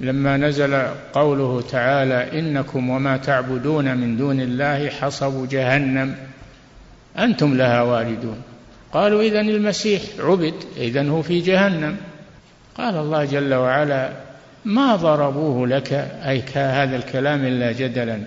[0.00, 0.82] لما نزل
[1.12, 6.14] قوله تعالى إنكم وما تعبدون من دون الله حصب جهنم
[7.18, 8.42] أنتم لها واردون.
[8.92, 11.96] قالوا اذا المسيح عبد اذا هو في جهنم.
[12.76, 14.10] قال الله جل وعلا
[14.64, 15.92] ما ضربوه لك؟
[16.26, 18.18] أي كهذا الكلام إلا جدلا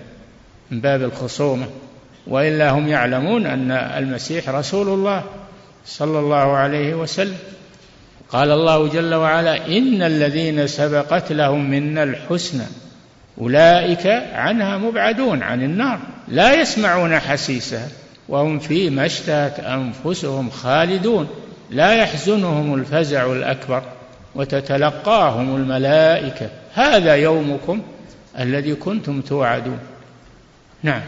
[0.70, 1.66] من باب الخصومة.
[2.26, 5.24] وإلا هم يعلمون أن المسيح رسول الله
[5.86, 7.38] صلى الله عليه وسلم.
[8.32, 12.66] قال الله جل وعلا إن الذين سبقت لهم منا الحسنى
[13.40, 17.88] أولئك عنها مبعدون عن النار لا يسمعون حسيسها
[18.28, 21.28] وهم فيما اشتهت أنفسهم خالدون
[21.70, 23.82] لا يحزنهم الفزع الأكبر
[24.34, 27.82] وتتلقاهم الملائكة هذا يومكم
[28.38, 29.78] الذي كنتم توعدون
[30.82, 31.02] نعم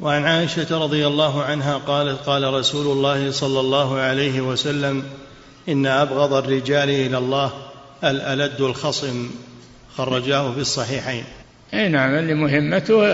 [0.00, 5.02] وعن عائشة رضي الله عنها قالت قال رسول الله صلى الله عليه وسلم
[5.68, 7.52] إن أبغض الرجال إلى الله
[8.04, 9.30] الألد الخصم
[9.96, 11.24] خرجاه في الصحيحين.
[11.74, 13.06] أي نعم اللي مهمته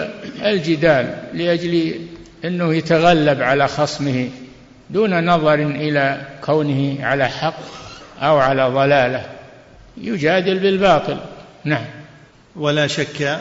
[0.43, 2.01] الجدال لأجل
[2.45, 4.29] أنه يتغلب على خصمه
[4.91, 7.61] دون نظر إلى كونه على حق
[8.21, 9.27] أو على ضلالة.
[9.97, 11.17] يجادل بالباطل.
[11.65, 11.85] نعم.
[12.57, 13.41] ولا شك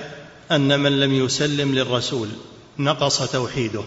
[0.51, 2.29] أن من لم يسلم للرسول
[2.79, 3.83] نقص توحيده.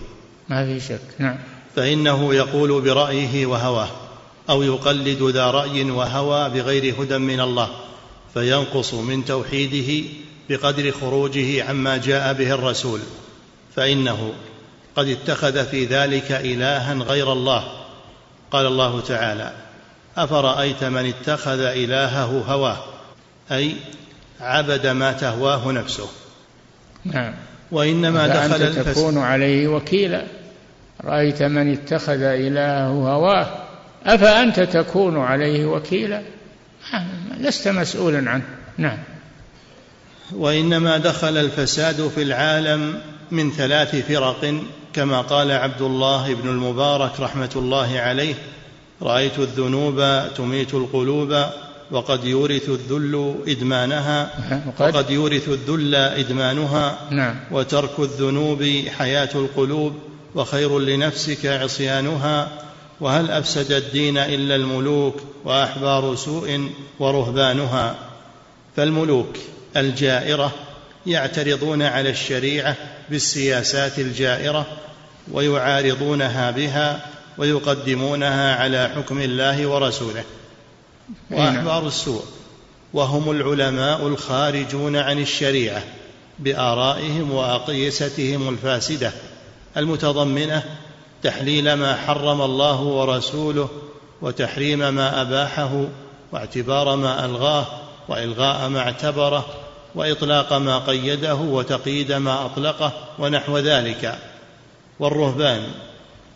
[0.48, 1.00] ما في شك.
[1.18, 1.36] نعم.
[1.76, 4.05] فإنه يقول برأيه وهواه.
[4.50, 7.68] أو يقلد ذا رأي وهوى بغير هدى من الله
[8.34, 10.08] فينقص من توحيده
[10.48, 13.00] بقدر خروجه عما جاء به الرسول.
[13.76, 14.32] فإنه
[14.96, 17.64] قد اتخذ في ذلك إلها غير الله.
[18.50, 19.52] قال الله تعالى
[20.16, 22.78] أفرأيت من اتخذ إلهه هواه؟
[23.52, 23.76] أي
[24.40, 26.08] عبد ما تهواه نفسه.
[27.04, 27.34] نعم.
[27.72, 30.26] وإنما دخل أنت تكون عليه وكيلا
[31.04, 33.65] رأيت من اتخذ إلهه هواه؟
[34.06, 36.22] أفأنت تكون عليه وكيلا؟
[37.38, 38.44] لست مسؤولا عنه.
[38.78, 38.98] نعم.
[40.32, 43.00] وإنما دخل الفساد في العالم
[43.30, 44.54] من ثلاث فرق
[44.92, 48.34] كما قال عبد الله بن المبارك رحمة الله عليه
[49.02, 51.44] رأيت الذنوب تميت القلوب
[51.90, 54.30] وقد يورث الذل إدمانها
[54.80, 57.34] وقد يورث الذل إدمانها نعم.
[57.50, 59.94] وترك الذنوب حياة القلوب
[60.34, 62.48] وخير لنفسك عصيانها
[63.00, 67.94] وهل أفسد الدين إلا الملوك وأحبار سوء ورهبانها؟
[68.76, 69.36] فالملوك
[69.76, 70.52] الجائرة
[71.06, 72.76] يعترضون على الشريعة
[73.10, 74.66] بالسياسات الجائرة
[75.32, 77.06] ويعارضونها بها
[77.38, 80.24] ويقدمونها على حكم الله ورسوله.
[81.30, 82.24] وأحبار السوء
[82.92, 85.82] وهم العلماء الخارجون عن الشريعة
[86.38, 89.12] بآرائهم وأقيستهم الفاسدة
[89.76, 90.62] المتضمنة
[91.22, 93.68] تحليل ما حرم الله ورسوله
[94.22, 95.84] وتحريم ما أباحه
[96.32, 97.66] واعتبار ما ألغاه
[98.08, 99.46] وإلغاء ما اعتبره
[99.94, 104.18] وإطلاق ما قيده وتقييد ما أطلقه ونحو ذلك.
[105.00, 105.62] والرهبان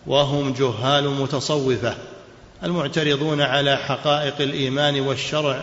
[0.06, 1.94] وهم جهال متصوفة
[2.64, 5.62] المعترضون على حقائق الإيمان والشرع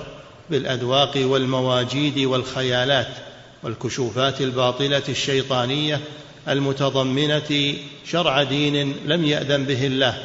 [0.49, 3.07] بالأذواق والمواجيد والخيالات
[3.63, 6.01] والكشوفات الباطلة الشيطانية
[6.50, 7.76] المتضمنة
[8.06, 10.18] شرع دين لم يأذن به الله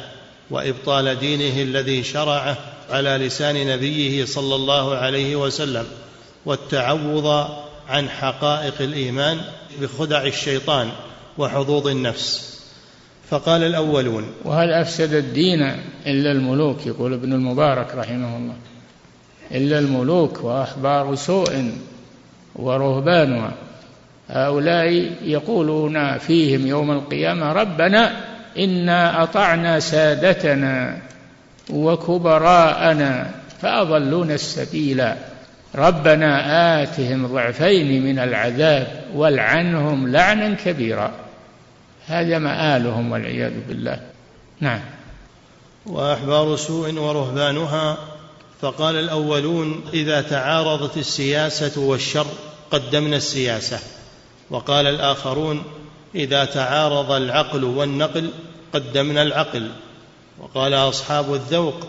[0.49, 2.57] وإبطال دينه الذي شرعه
[2.89, 5.85] على لسان نبيه صلى الله عليه وسلم
[6.45, 7.47] والتعوض
[7.89, 9.41] عن حقائق الإيمان
[9.81, 10.89] بخدع الشيطان
[11.37, 12.53] وحظوظ النفس.
[13.29, 15.61] فقال الأولون وهل أفسد الدين
[16.07, 18.55] إلا الملوك؟ يقول ابن المبارك رحمه الله.
[19.51, 21.71] إلا الملوك وأحبار سوء
[22.55, 23.53] ورهبانها
[24.29, 28.11] هؤلاء يقولون فيهم يوم القيامة ربنا
[28.57, 30.97] إنا أطعنا سادتنا
[31.69, 35.03] وكبراءنا فأضلونا السبيل.
[35.75, 41.11] ربنا آتهم ضعفين من العذاب والعنهم لعنا كبيرا.
[42.07, 43.99] هذا مآلهم والعياذ بالله.
[44.59, 44.79] نعم.
[45.85, 47.97] وأحبار سوء ورهبانها
[48.61, 52.27] فقال الأولون إذا تعارضت السياسة والشر
[52.71, 53.79] قدمنا السياسة.
[54.49, 55.63] وقال الآخرون
[56.15, 58.29] إذا تعارض العقل والنقل
[58.73, 59.71] قدمنا العقل.
[60.39, 61.87] وقال أصحاب الذوق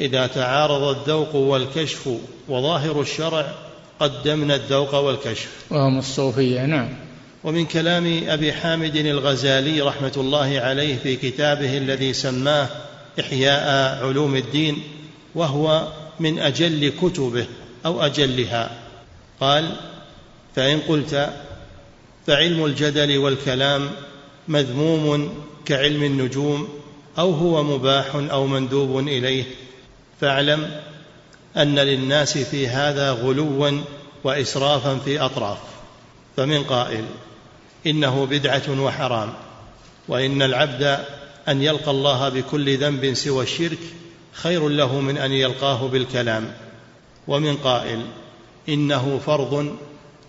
[0.00, 2.08] إذا تعارض الذوق والكشف
[2.48, 3.52] وظاهر الشرع
[4.00, 5.48] قدمنا الذوق والكشف.
[5.70, 6.88] وهم الصوفية نعم.
[7.44, 12.68] ومن كلام أبي حامد الغزالي رحمة الله عليه في كتابه الذي سماه
[13.20, 14.82] إحياء علوم الدين
[15.34, 15.88] وهو
[16.20, 17.46] من أجل كتبه
[17.86, 18.70] أو أجلها.
[19.40, 19.70] قال
[20.56, 21.30] فإن قلت
[22.28, 23.90] فعلم الجدل والكلام
[24.48, 26.68] مذموم كعلم النجوم
[27.18, 29.44] أو هو مباح أو مندوب إليه.
[30.20, 30.80] فاعلم
[31.56, 33.80] أن للناس في هذا غلوا
[34.24, 35.58] وإسرافا في أطراف.
[36.36, 37.04] فمن قائل
[37.86, 39.32] إنه بدعة وحرام.
[40.08, 41.04] وإن العبد
[41.48, 43.78] أن يلقى الله بكل ذنب سوى الشرك
[44.32, 46.52] خير له من أن يلقاه بالكلام.
[47.28, 48.02] ومن قائل
[48.68, 49.76] إنه فرض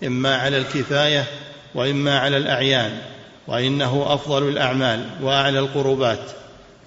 [0.03, 1.27] إما على الكفاية
[1.75, 3.01] وإما على الأعيان
[3.47, 6.31] وإنه أفضل الأعمال وأعلى القربات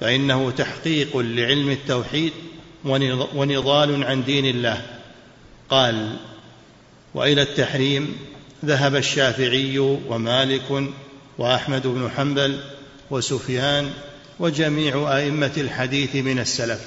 [0.01, 2.33] فإنه تحقيق لعلم التوحيد
[3.35, 4.83] ونضال عن دين الله.
[5.70, 6.16] قال
[7.14, 8.16] وإلى التحريم
[8.64, 10.83] ذهب الشافعي ومالك
[11.39, 12.61] وأحمد بن حنبل
[13.11, 13.91] وسفيان
[14.39, 16.80] وجميع أئمة الحديث من السلف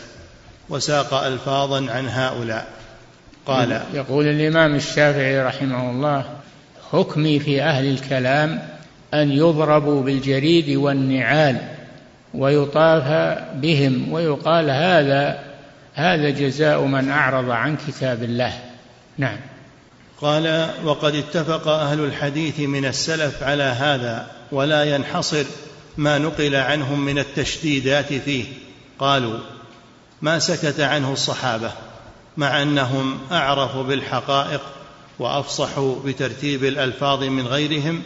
[0.70, 2.74] وساق الفاظا عن هؤلاء.
[3.46, 6.45] قال يقول الإمام الشافعي رحمه الله
[6.92, 8.70] حكمي في أهل الكلام
[9.14, 11.58] أن يضربوا بالجريد والنعال
[12.34, 15.40] ويطاف بهم ويقال هذا
[15.94, 18.54] هذا جزاء من أعرض عن كتاب الله.
[19.18, 19.38] نعم.
[20.22, 25.44] قال وقد اتفق أهل الحديث من السلف على هذا ولا ينحصر
[25.98, 28.46] ما نقل عنهم من التشديدات فيه.
[29.00, 29.40] قالوا
[30.22, 31.72] ما سكت عنه الصحابة
[32.38, 34.62] مع أنهم اعرفوا بالحقائق
[35.20, 38.02] وافصحوا بترتيب الألفاظ من غيرهم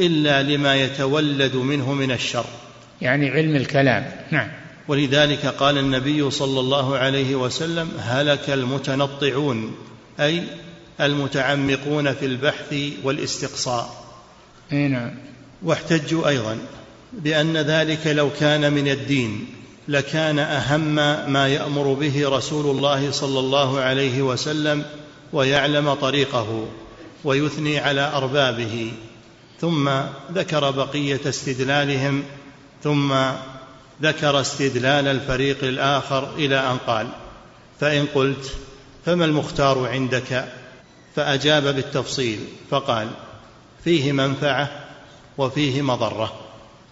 [0.00, 2.44] إلا لما يتولد منه من الشر.
[3.02, 4.10] يعني علم الكلام.
[4.30, 4.48] نعم.
[4.88, 9.74] ولذلك قال النبي صلى الله عليه وسلم هلك المتنطعون
[10.20, 10.42] أي
[11.00, 14.04] المتعمقون في البحث والاستقصاء.
[14.70, 15.10] نعم.
[15.62, 16.58] واحتجوا أيضا
[17.12, 19.46] بأن ذلك لو كان من الدين
[19.88, 20.94] لكان أهم
[21.32, 24.84] ما يأمر به رسول الله صلى الله عليه وسلم
[25.32, 26.66] ويعلم طريقه
[27.24, 28.92] ويثني على أربابه
[29.60, 29.90] ثم
[30.32, 32.22] ذكر بقية استدلالهم
[32.82, 33.14] ثم
[34.02, 37.08] ذكر استدلال الفريق الآخر إلى أن قال
[37.80, 38.52] فإن قلت
[39.06, 40.48] فما المختار عندك؟
[41.16, 42.38] فأجاب بالتفصيل
[42.70, 43.08] فقال
[43.84, 44.70] فيه منفعة
[45.38, 46.32] وفيه مضرة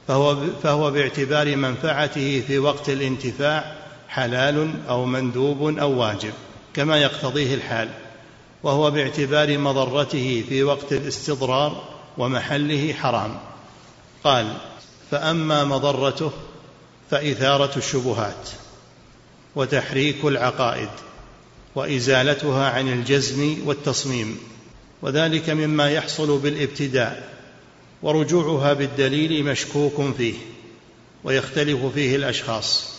[0.09, 3.75] فهو, فهو باعتبار منفعته في وقت الانتفاع
[4.09, 6.33] حلال أو مندوب أو واجب
[6.75, 7.89] كما يقتضيه الحال.
[8.63, 11.85] وهو باعتبار مضرته في وقت الاستضرار
[12.19, 13.39] ومحله حرام.
[14.25, 14.57] قال
[15.11, 16.31] فأما مضرته
[17.11, 18.49] فإثارة الشبهات
[19.57, 20.89] وتحريك العقائد
[21.75, 24.39] وإزالتها عن الجزم والتصميم
[25.03, 27.39] وذلك مما يحصل بالابتداء
[28.03, 30.35] ورجوعها بالدليل مشكوك فيه
[31.25, 32.91] ويختلف فيه الأشخاص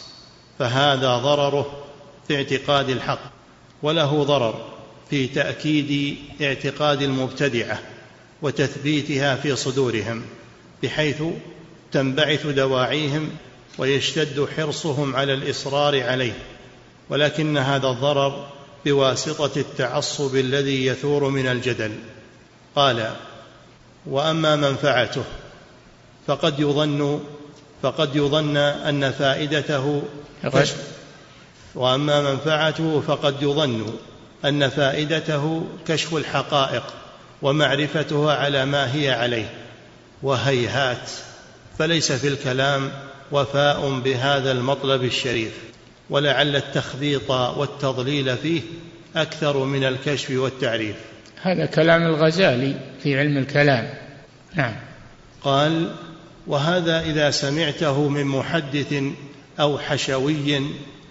[0.60, 1.84] فهذا ضرره
[2.28, 3.32] في اعتقاد الحق
[3.84, 4.79] وله ضرر
[5.10, 7.80] في تأكيد اعتقاد المبتدعة
[8.42, 10.22] وتثبيتها في صدورهم
[10.84, 11.24] بحيث
[11.92, 13.30] تنبعث دواعيهم
[13.78, 16.38] ويشتد حرصهم على الإصرار عليه.
[17.10, 18.48] ولكن هذا الضرر
[18.86, 21.92] بواسطة التعصب الذي يثور من الجدل.
[22.76, 23.16] قال
[24.06, 25.24] وأما منفعته
[26.28, 27.20] فقد يظن
[27.82, 30.04] فقد يظن أن فائدته
[31.76, 33.94] وأما منفعته فقد يظن.
[34.46, 36.84] أن فائدته كشف الحقائق
[37.42, 39.50] ومعرفتها على ما هي عليه
[40.24, 41.10] وهيهات
[41.80, 42.92] فليس في الكلام
[43.32, 45.52] وفاء بهذا المطلب الشريف.
[46.10, 48.62] ولعل التخبيط والتضليل فيه
[49.16, 50.96] أكثر من الكشف والتعريف.
[51.42, 53.94] هذا كلام الغزالي في علم الكلام.
[54.56, 54.76] نعم.
[55.42, 55.96] قال
[56.48, 59.04] وهذا إذا سمعته من محدث
[59.60, 60.62] أو حشوي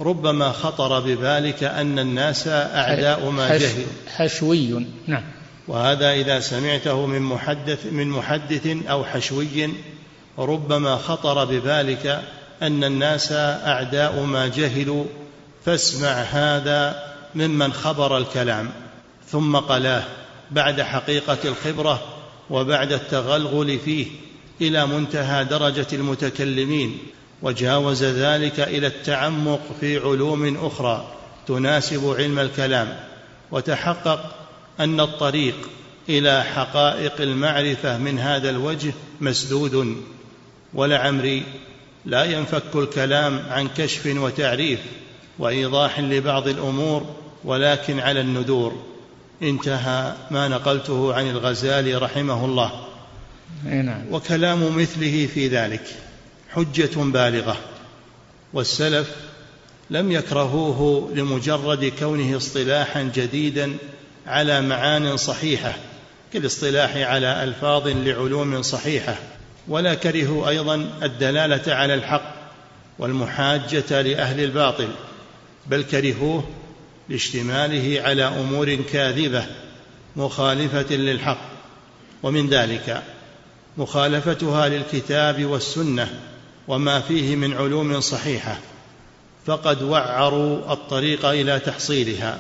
[0.00, 3.86] ربما خطر ببالك أن الناس أعداء ما جهل
[4.16, 5.22] حشوي نعم.
[5.68, 9.70] وهذا إذا سمعته من محدث من محدث أو حشوي
[10.38, 12.22] ربما خطر ببالك
[12.62, 15.04] أن الناس أعداء ما جهلوا
[15.64, 18.70] فاسمع هذا ممن خبر الكلام
[19.30, 20.02] ثم قلاه
[20.50, 22.02] بعد حقيقة الخبرة
[22.50, 24.06] وبعد التغلغل فيه
[24.60, 26.98] إلى منتهى درجة المتكلمين.
[27.42, 31.12] وجاوز ذلك إلى التعمق في علوم أخرى
[31.46, 32.96] تناسب علم الكلام
[33.50, 34.34] وتحقق
[34.80, 35.68] أن الطريق
[36.08, 39.96] إلى حقائق المعرفة من هذا الوجه مسدود.
[40.74, 41.42] ولعمري
[42.04, 44.80] لا ينفك الكلام عن كشف وتعريف
[45.38, 47.14] وإيضاح لبعض الأمور
[47.44, 48.82] ولكن على الندور.
[49.42, 52.84] انتهى ما نقلته عن الغزالي رحمه الله.
[53.64, 54.02] نعم.
[54.10, 56.07] وكلام مثله في ذلك.
[56.48, 57.56] حجة بالغة
[58.52, 59.16] والسلف
[59.90, 63.76] لم يكرهوه لمجرد كونه اصطلاحا جديدا
[64.26, 65.74] على معان صحيحة
[66.32, 69.16] كالاصطلاح على ألفاظ لعلوم صحيحة.
[69.68, 72.34] ولا كرهوا أيضا الدلالة على الحق
[72.98, 74.88] والمحاجة لأهل الباطل
[75.66, 76.48] بل كرهوه
[77.08, 79.46] لاشتماله على أمور كاذبة
[80.16, 81.40] مخالفة للحق.
[82.22, 83.02] ومن ذلك
[83.76, 86.20] مخالفتها للكتاب والسنة
[86.68, 88.58] وما فيه من علوم صحيحة
[89.46, 92.38] فقد وعروا الطريق إلى تحصيلها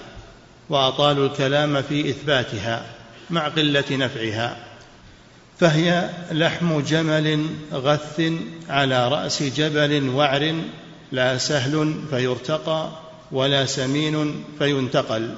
[0.68, 2.86] وأطالوا الكلام في إثباتها
[3.30, 4.56] مع قلة نفعها
[5.60, 8.22] فهي لحم جمل غث
[8.68, 10.54] على رأس جبل وعر
[11.12, 12.90] لا سهل فيرتقى
[13.32, 15.34] ولا سمين فينتقل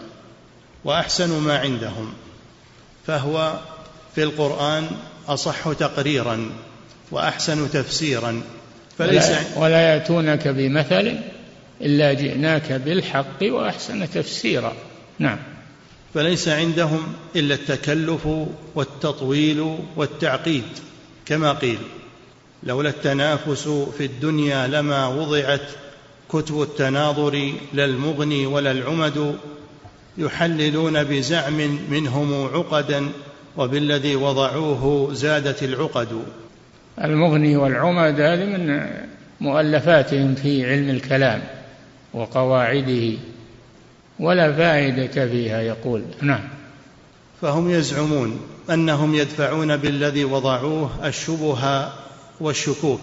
[0.85, 2.13] وأحسن ما عندهم
[3.07, 3.59] فهو
[4.15, 4.91] في القرآن
[5.29, 6.51] أصح تقريرا
[7.11, 8.43] وأحسن تفسيرا
[9.01, 11.17] فليس ولا, ولا يأتونك بمثل
[11.81, 14.73] إلا جئناك بالحق وأحسن تفسيرا.
[15.19, 15.39] نعم.
[16.15, 18.29] فليس عندهم إلا التكلف
[18.75, 20.65] والتطويل والتعقيد
[21.27, 21.79] كما قيل
[22.63, 25.69] لولا التنافس في الدنيا لما وضعت
[26.29, 29.37] كتب التناظر لا المغني ولا العمد
[30.19, 33.09] يحللون بزعم منهم عقدا
[33.57, 36.23] وبالذي وضعوه زادت العقد.
[37.05, 38.87] المغني والعمد هذه من
[39.41, 41.41] مؤلفاتهم في علم الكلام
[42.15, 43.13] وقواعده
[44.21, 46.03] ولا فائدة فيها يقول.
[46.23, 46.41] نعم.
[47.43, 51.89] فهم يزعمون أنهم يدفعون بالذي وضعوه الشبه
[52.41, 53.01] والشكوك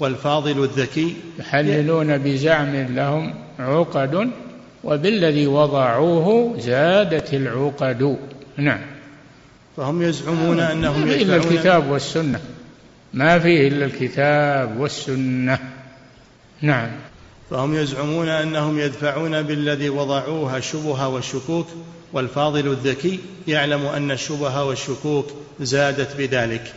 [0.00, 1.16] والفاضل الذكي.
[1.38, 4.30] يحللون بزعم لهم عقد
[4.84, 8.18] وبالذي وضعوه زادت العقد.
[8.56, 8.80] نعم.
[9.76, 12.40] فهم يزعمون أنهم يدفعون إلا الكتاب والسنة.
[13.12, 15.58] ما فيه إلا الكتاب والسنة.
[16.60, 16.90] نعم.
[17.50, 21.66] فهم يزعمون أنهم يدفعون بالذي وضعوه الشبهه والشكوك
[22.12, 25.30] والفاضل الذكي يعلم أن الشبهه والشكوك
[25.60, 26.72] زادت بذلك.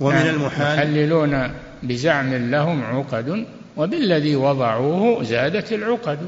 [0.00, 0.26] ومن نعم.
[0.26, 1.50] المحال يحللون
[1.82, 6.18] بزعم لهم عقد وبالذي وضعوه زادت العقد.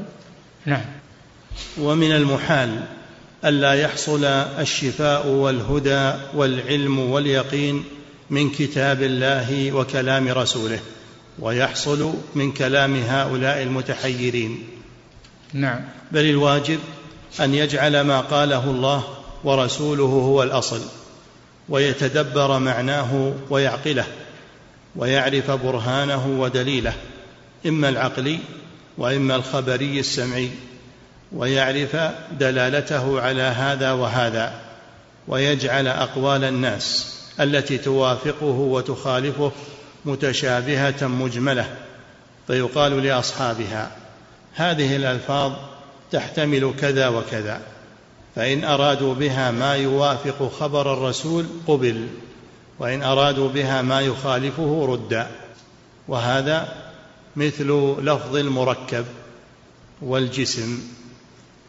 [0.65, 0.85] نعم.
[1.79, 2.79] ومن المحال
[3.45, 7.83] ألا يحصل الشفاء والهدى والعلم واليقين
[8.31, 10.79] من كتاب الله وكلام رسوله
[11.39, 14.67] ويحصل من كلام هؤلاء المتحيرين.
[15.53, 15.79] نعم.
[16.11, 16.79] بل الواجب
[17.39, 19.03] أن يجعل ما قاله الله
[19.43, 20.81] ورسوله هو الأصل
[21.69, 24.05] ويتدبر معناه ويعقله
[24.95, 26.93] ويعرف برهانه ودليله
[27.65, 28.39] إما العقلي
[28.97, 30.49] وإما الخبري السمعي
[31.31, 31.95] ويعرف
[32.39, 34.53] دلالته على هذا وهذا
[35.27, 39.51] ويجعل أقوال الناس التي توافقه وتخالفه
[40.05, 41.77] متشابهة مجملة
[42.47, 43.91] فيقال لأصحابها
[44.55, 45.51] هذه الألفاظ
[46.11, 47.61] تحتمل كذا وكذا
[48.35, 52.07] فإن أرادوا بها ما يوافق خبر الرسول قبل
[52.79, 55.27] وإن أرادوا بها ما يخالفه رد
[56.07, 56.67] وهذا
[57.35, 59.05] مثل لفظ المركب
[60.01, 60.79] والجسم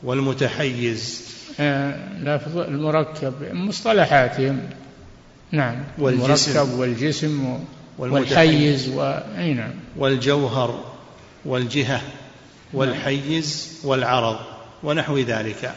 [0.03, 1.33] والمتحيز.
[1.61, 4.71] آه، لفظ المركب مصطلحاتهم.
[5.53, 5.85] نعم.
[5.99, 6.51] والجسم.
[6.51, 7.59] المركب والجسم
[7.99, 9.21] والحيز و...
[9.37, 9.71] نعم.
[9.97, 10.85] والجوهر
[11.45, 12.01] والجهة
[12.73, 14.37] والحيز والعرض
[14.83, 15.75] ونحو ذلك.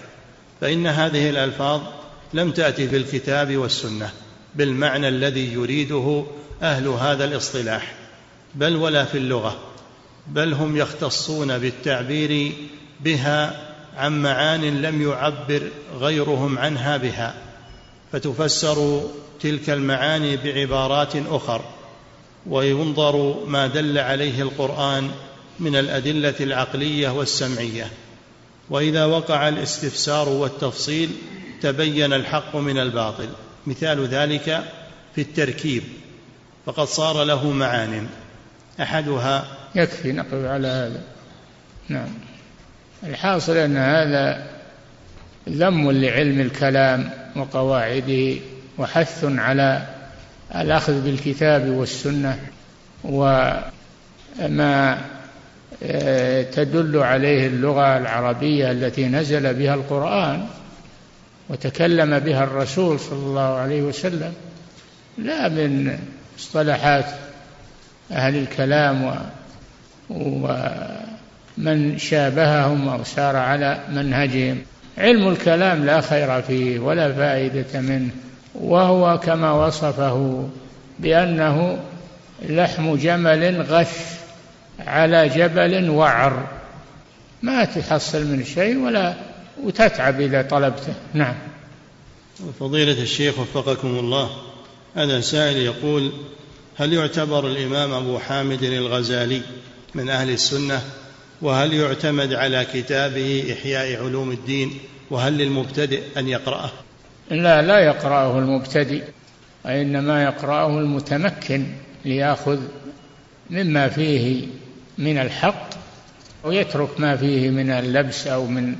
[0.62, 1.82] فإن هذه الألفاظ
[2.34, 4.10] لم تأتي في الكتاب والسنة
[4.56, 6.26] بالمعنى الذي يريده
[6.62, 7.94] أهل هذا الاصطلاح
[8.56, 9.56] بل ولا في اللغة
[10.28, 12.52] بل هم يختصون بالتعبير
[13.00, 13.62] بها
[13.98, 15.62] عن معان لم يعبر
[16.00, 17.36] غيرهم عنها بها.
[18.12, 19.02] فتفسر
[19.42, 21.62] تلك المعاني بعبارات أخر
[22.50, 25.12] وينظر ما دل عليه القرآن
[25.60, 27.88] من الأدلة العقلية والسمعية.
[28.70, 31.10] وإذا وقع الاستفسار والتفصيل
[31.62, 33.30] تبين الحق من الباطل.
[33.68, 34.64] مثال ذلك
[35.16, 35.84] في التركيب
[36.66, 38.08] فقد صار له معان.
[38.82, 39.46] أحدها
[39.76, 41.02] يكفي نقف على هذا.
[41.90, 42.10] نعم.
[43.04, 44.52] الحاصل أن هذا
[45.50, 47.25] ذم لعلم الكلام.
[47.36, 48.36] وقواعده
[48.78, 49.86] وحث على
[50.56, 52.40] الأخذ بالكتاب والسنة
[53.04, 54.98] وما
[55.84, 60.48] آه، تدل عليه اللغة العربية التي نزل بها القرآن
[61.50, 64.34] وتكلم بها الرسول صلى الله عليه وسلم
[65.18, 66.00] لا من
[66.38, 67.06] مصطلحات
[68.12, 69.16] أهل الكلام
[70.10, 74.62] ومن شابههم أو سار على منهجهم.
[74.98, 78.10] علم الكلام لا خير فيه ولا فائدة منه
[78.56, 80.50] وهو كما وصفه
[81.00, 81.80] بأنه
[82.50, 84.20] لحم جمل غث
[84.80, 86.48] على جبل وعر.
[87.44, 89.14] ما تحصل من شيء ولا
[89.64, 90.94] وتتعب إذا طلبته.
[91.14, 91.36] نعم.
[92.60, 94.30] فضيلة الشيخ وفقكم الله
[94.96, 96.12] هذا سائل يقول
[96.78, 99.42] هل يعتبر الإمام أبو حامد الغزالي
[99.96, 100.82] من أهل السنة
[101.42, 104.80] وهل يعتمد على كتابه إحياء علوم الدين
[105.10, 106.72] وهل للمبتدئ أن يقرأه؟
[107.32, 109.04] لا لا يقرأه المبتدئ
[109.66, 111.66] وإنما يقرأه المتمكن
[112.06, 112.60] ليأخذ
[113.50, 114.48] مما فيه
[114.98, 115.70] من الحق
[116.44, 118.76] ويترك ما فيه من اللبس أو من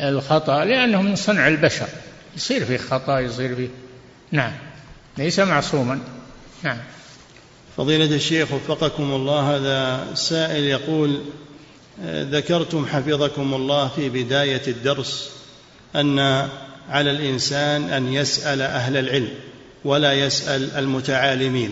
[0.00, 1.88] الخطأ لأنه من صنع البشر.
[2.36, 3.68] يصير فيه خطأ يصير فيه
[4.32, 4.52] نعم.
[5.18, 6.00] ليس معصوما.
[6.62, 6.78] نعم.
[7.76, 11.20] فضيلة الشيخ وفقكم الله هذا سائل يقول
[12.04, 15.30] ذكرتم حفظكم الله في بداية الدرس
[15.96, 16.18] أن
[16.88, 19.28] على الإنسان أن يسأل أهل العلم
[19.84, 21.70] ولا يسأل المتعالمين.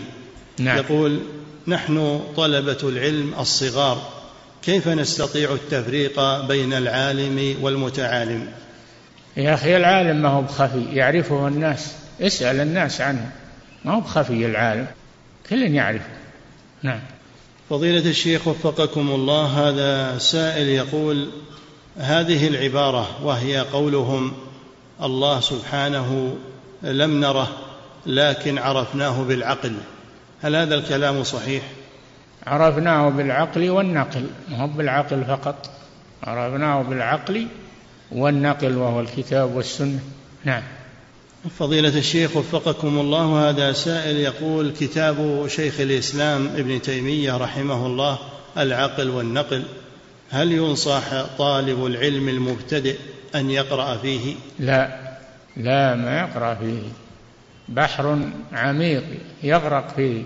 [0.59, 0.77] نعم.
[0.77, 1.19] يقول
[1.67, 4.09] نحن طلبة العلم الصغار
[4.63, 8.47] كيف نستطيع التفريق بين العالم والمتعالم؟
[9.37, 13.31] يا أخي العالم ما هو بخفي يعرفه الناس اسأل الناس عنه
[13.85, 14.87] ما هو بخفي العالم
[15.49, 16.09] كل يعرفه.
[16.83, 16.99] نعم.
[17.69, 21.29] فضيلة الشيخ وفقكم الله هذا سائل يقول
[21.97, 24.33] هذه العبارة وهي قولهم
[25.03, 26.35] الله سبحانه
[26.83, 27.47] لم نره
[28.05, 29.73] لكن عرفناه بالعقل
[30.41, 31.63] هل هذا الكلام صحيح؟
[32.47, 35.69] عرفناه بالعقل والنقل ما هو بالعقل فقط
[36.23, 37.47] عرفناه بالعقل
[38.11, 39.99] والنقل وهو الكتاب والسنة
[40.43, 40.63] نعم.
[41.47, 48.19] فضيلة الشيخ وفقكم الله هذا سائل يقول كتاب شيخ الإسلام ابن تيمية رحمه الله
[48.57, 49.63] العقل والنقل
[50.29, 52.95] هل ينصح طالب العلم المبتدئ
[53.35, 54.99] أن يقرأ فيه؟ لا
[55.57, 56.81] لا ما يقرأ فيه
[57.69, 58.19] بحر
[58.51, 59.03] عميق
[59.43, 60.23] يغرق فيه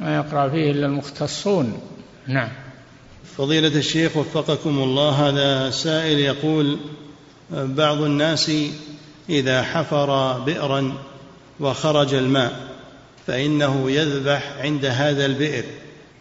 [0.00, 1.80] ما يقرأ فيه إلا المختصون.
[2.26, 2.48] نعم.
[3.36, 6.78] فضيلة الشيخ وفقكم الله هذا سائل يقول
[7.50, 8.50] بعض الناس
[9.28, 10.92] إذا حفر بئرا
[11.60, 12.52] وخرج الماء
[13.26, 15.64] فإنه يذبح عند هذا البئر.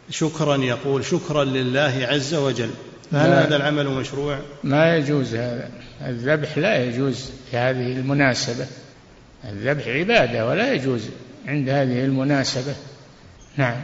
[0.10, 2.70] شكرا يقول شكرا لله عز وجل.
[3.12, 5.70] فهل هذا العمل مشروع؟ ما يجوز هذا.
[6.06, 8.66] الذبح لا يجوز في هذه المناسبة.
[9.49, 11.10] الذبح عبادة ولا يجوز
[11.47, 12.76] عند هذه المناسبة.
[13.58, 13.78] نعم.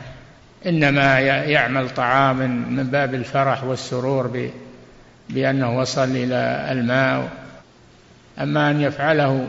[0.65, 2.37] إنما يعمل طعام
[2.75, 4.49] من باب الفرح والسرور
[5.29, 7.40] بأنه وصل إلى الماء
[8.39, 9.47] أما أن يفعله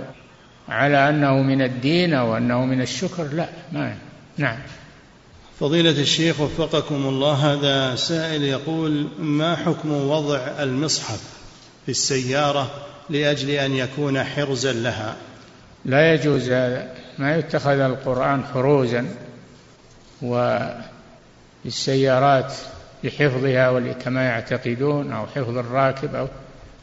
[0.68, 3.94] على أنه من الدين أو أنه من الشكر لا ما
[4.38, 4.58] نعم.
[5.60, 11.20] فضيلة الشيخ وفقكم الله هذا سائل يقول ما حكم وضع المصحف
[11.86, 12.70] في السيارة
[13.10, 15.16] لأجل أن يكون حرزا لها؟
[15.84, 16.94] لا يجوز هذا.
[17.18, 19.06] ما يتخذ القرآن حروزا
[21.64, 22.54] والسيارات
[23.04, 26.28] لحفظها كما يعتقدون أو حفظ الراكب أو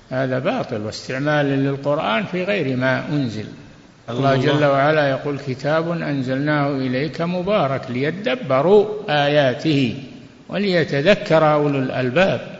[0.09, 3.45] هذا باطل واستعمال للقرآن في غير ما أنزل.
[4.09, 10.03] الله جل وعلا يقول كتاب أنزلناه إليك مبارك ليدبروا آياته
[10.49, 12.59] وليتذكر أولو الألباب.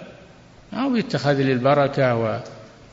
[0.74, 2.40] أو يتخذ للبركة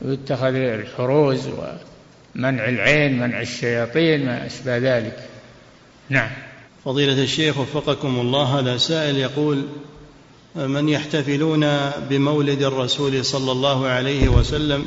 [0.01, 5.19] ويتخذ الحروز ومنع العين منع الشياطين ما أشبه ذلك.
[6.09, 6.29] نعم.
[6.85, 9.65] فضيلة الشيخ وفقكم الله هذا سائل يقول
[10.57, 11.65] من يحتفلون
[12.09, 14.85] بمولد الرسول صلى الله عليه وسلم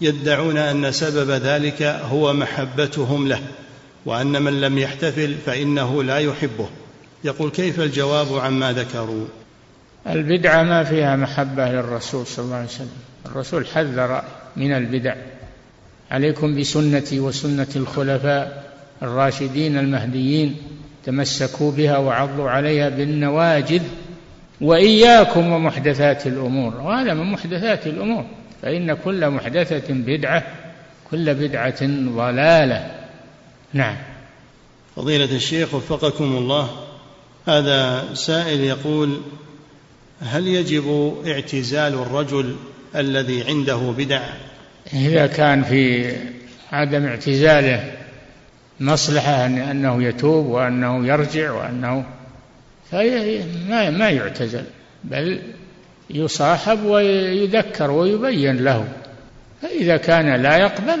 [0.00, 3.40] يدعون أن سبب ذلك هو محبتهم له
[4.06, 6.68] وأن من لم يحتفل فإنه لا يحبه.
[7.24, 9.26] يقول كيف الجواب عما ذكروا؟
[10.06, 12.88] البدعه ما فيها محبة للرسول صلى الله عليه وسلم.
[13.26, 14.22] الرسول حذر
[14.56, 15.14] من البدع.
[16.10, 18.64] عليكم بسنتي وسنة الخلفاء
[19.02, 20.56] الراشدين المهديين
[21.04, 23.82] تمسكوا بها وعضوا عليها بالنواجذ
[24.60, 28.24] وإياكم ومحدثات الأمور وهذا من محدثات الأمور.
[28.62, 30.42] فإن كل محدثة بدعة
[31.10, 31.86] كل بدعة
[32.16, 32.90] ضلالة.
[33.72, 33.96] نعم.
[34.96, 36.70] فضيلة الشيخ وفقكم الله
[37.46, 39.20] هذا سائل يقول
[40.20, 42.56] هل يجب اعتزال الرجل
[42.96, 44.22] الذي عنده بدع؟
[44.92, 46.12] إذا كان في
[46.72, 47.92] عدم اعتزاله
[48.80, 52.04] مصلحة أنه يتوب وأنه يرجع وأنه
[52.90, 54.64] فما ما يعتزل
[55.04, 55.42] بل
[56.10, 58.88] يصاحب ويذكر ويبين له.
[59.62, 61.00] فإذا كان لا يقبل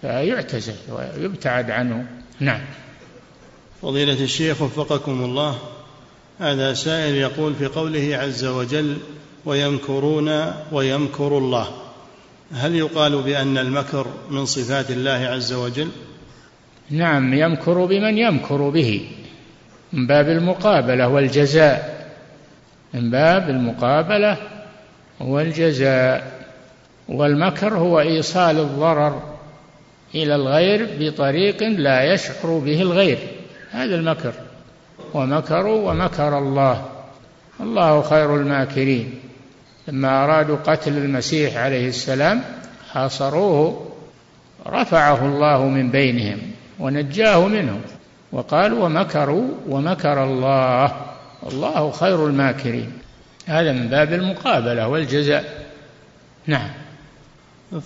[0.00, 2.06] فيعتزل ويبتعد عنه.
[2.40, 2.60] نعم.
[3.82, 5.58] فضيلة الشيخ وفقكم الله
[6.40, 8.96] هذا سائل يقول في قوله عز وجل
[9.44, 11.68] ويمكرون ويمكر الله
[12.52, 15.88] هل يقال بأن المكر من صفات الله عز وجل؟
[16.90, 19.08] نعم يمكر بمن يمكر به.
[19.94, 22.06] من باب المقابلة والجزاء.
[22.94, 24.36] من باب المقابلة
[25.20, 26.32] والجزاء.
[27.08, 29.22] والمكر هو إيصال الضرر
[30.14, 33.18] إلى الغير بطريق لا يشعر به الغير.
[33.70, 34.32] هذا المكر.
[35.14, 36.84] ومكروا ومكر الله.
[37.60, 39.14] الله خير الماكرين.
[39.88, 42.42] لما أرادوا قتل المسيح عليه السلام
[42.92, 43.90] حاصروه
[44.66, 46.38] رفعه الله من بينهم
[46.80, 47.80] ونجاه منهم.
[48.34, 50.96] وقالوا ومكروا ومكر الله.
[51.52, 52.92] الله خير الماكرين.
[53.46, 55.66] هذا من باب المقابلة والجزاء.
[56.46, 56.70] نعم.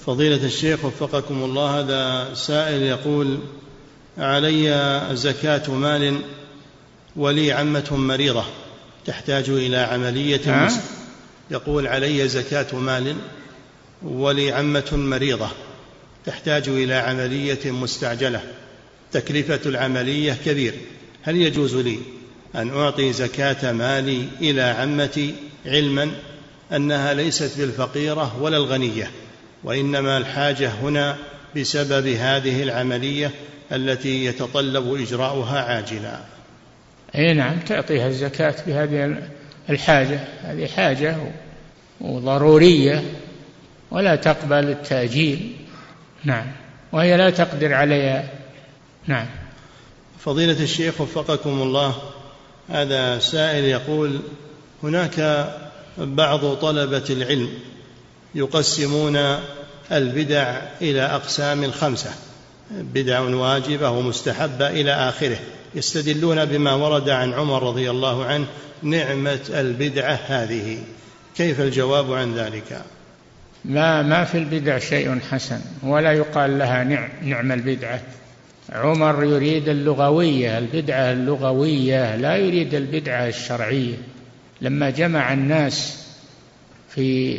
[0.07, 3.39] فضيلة الشيخ وفقكم الله هذا سائل يقول
[4.19, 6.21] علي زكاة مال
[7.17, 8.45] ولي عمة مريضة
[9.07, 10.69] تحتاج إلى عملية نعم.
[11.51, 13.17] يقول علي زكاة مال
[14.03, 15.49] ولي عمة مريضة
[16.27, 18.43] تحتاج إلى عملية مستعجلة.
[19.13, 20.75] تكلفة العملية كبير.
[21.23, 21.99] هل يجوز لي
[22.55, 25.35] أن أعطي زكاة مالي إلى عمتي
[25.67, 26.11] علما
[26.73, 29.11] أنها ليست بالفقيرة ولا الغنية
[29.65, 31.17] وإنما الحاجة هنا
[31.57, 33.31] بسبب هذه العملية
[33.73, 36.21] التي يتطلب إجراؤها عاجلا؟
[37.15, 39.23] أي نعم تعطيها الزكاة بهذه
[39.71, 40.21] الحاجة.
[40.43, 41.17] هذه حاجة
[42.01, 43.03] وضرورية
[43.91, 45.57] ولا تقبل التأجيل.
[46.25, 46.47] نعم
[46.93, 48.38] وهي لا تقدر عليها.
[49.09, 49.27] نعم.
[50.19, 51.95] فضيلة الشيخ وفقكم الله
[52.69, 54.21] هذا سائل يقول
[54.83, 55.49] هناك
[55.99, 57.51] بعض طلبة العلم
[58.35, 59.19] يقسمون
[59.93, 62.11] البدع إلى أقسام خمسة
[62.71, 65.39] بدع واجبة ومستحبة إلى آخره
[65.75, 68.47] يستدلون بما ورد عن عمر رضي الله عنه
[68.83, 70.79] نعمة البدعة هذه.
[71.37, 72.83] كيف الجواب عن ذلك؟
[73.65, 76.85] ما ما في البدع شيء حسن ولا يقال لها
[77.23, 78.01] نعم البدعة.
[78.73, 83.97] عمر يريد اللغوية البدعة اللغوية لا يريد البدعة الشرعية.
[84.61, 86.07] لما جمع الناس
[86.89, 87.39] في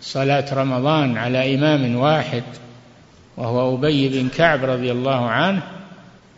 [0.00, 2.42] صلاة رمضان على إمام واحد
[3.36, 5.62] وهو أبي بن كعب رضي الله عنه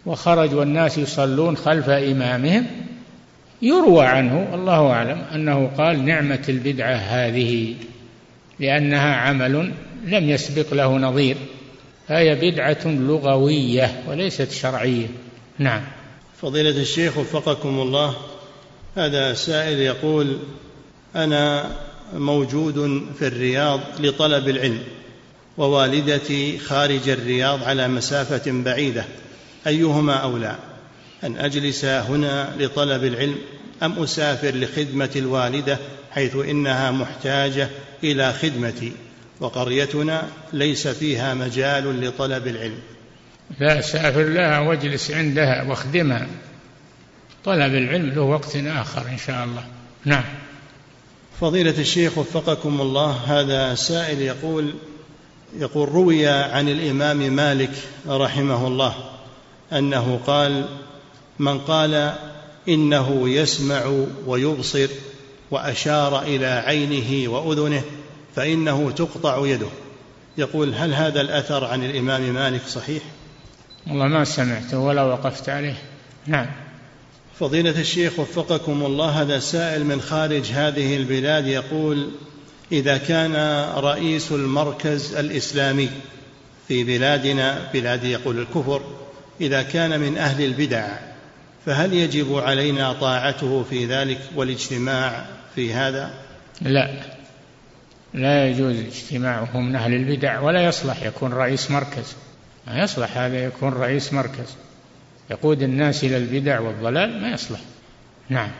[0.06, 2.66] وخرج والناس يصلون خلف إمامهم
[3.62, 7.74] يروى عنه الله أعلم أنه قال نعمة البدعة هذه
[8.60, 9.72] لأنها عمل
[10.06, 11.36] لم يسبق له نظير.
[12.08, 15.06] فهي بدعة لغوية وليست شرعية.
[15.58, 15.82] نعم.
[16.42, 18.16] فضيلة الشيخ وفقكم الله
[18.96, 20.38] هذا سائل يقول
[21.16, 21.70] أنا
[22.14, 24.82] موجود في الرياض لطلب العلم
[25.58, 29.04] ووالدتي خارج الرياض على مسافة بعيدة
[29.66, 30.56] أيهما أولى؟
[31.24, 33.36] أن أجلس هنا لطلب العلم
[33.82, 35.78] أم أسافر لخدمة الوالدة
[36.10, 37.68] حيث إنها محتاجة
[38.04, 38.92] إلى خدمتي؟
[39.40, 42.78] وقريتنا ليس فيها مجال لطلب العلم.
[43.60, 46.26] لا سافر لها واجلس عندها واخدمها.
[47.44, 49.64] طلب العلم له وقت آخر إن شاء الله.
[50.04, 50.24] نعم.
[51.40, 54.74] فضيلة الشيخ وفقكم الله هذا سائل يقول
[55.58, 57.70] يقول روي عن الإمام مالك
[58.08, 58.94] رحمه الله
[59.72, 60.64] أنه قال
[61.38, 62.12] من قال
[62.68, 63.92] إنه يسمع
[64.26, 64.88] ويبصر
[65.50, 67.82] وأشار إلى عينه وأذنه
[68.36, 69.68] فإنه تقطع يده
[70.38, 73.02] يقول هل هذا الأثر عن الإمام مالك صحيح؟
[73.86, 75.74] والله ما سمعته ولا وقفت عليه
[76.26, 76.46] نعم
[77.40, 82.10] فضيلة الشيخ وفقكم الله هذا سائل من خارج هذه البلاد يقول
[82.72, 83.34] إذا كان
[83.76, 85.90] رئيس المركز الإسلامي
[86.68, 88.82] في بلادنا بلاد يقول الكفر
[89.40, 90.88] إذا كان من أهل البدع
[91.66, 96.14] فهل يجب علينا طاعته في ذلك والاجتماع في هذا؟
[96.60, 97.15] لا
[98.14, 102.16] لا يجوز اجتماعه من أهل البدع ولا يصلح يكون رئيس مركز.
[102.66, 104.56] ما يصلح هذا يكون رئيس مركز.
[105.30, 107.60] يقود الناس إلى البدع والضلال ما يصلح.
[108.28, 108.50] نعم.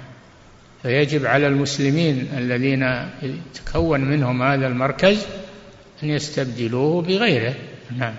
[0.83, 3.11] فيجب على المسلمين الذين
[3.55, 5.27] تكون منهم هذا المركز
[6.03, 7.55] أن يستبدلوه بغيره.
[7.97, 8.15] نعم.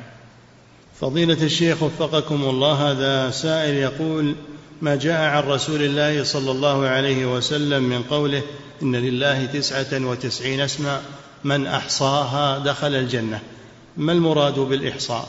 [1.00, 4.36] فضيلة الشيخ وفقكم الله هذا سائل يقول
[4.82, 8.44] ما جاء عن رسول الله صلى الله عليه وسلم من قوله
[8.82, 11.02] إن لله تسعة وتسعين اسما
[11.44, 13.40] من أحصاها دخل الجنة.
[13.98, 15.28] ما المراد بالإحصاء؟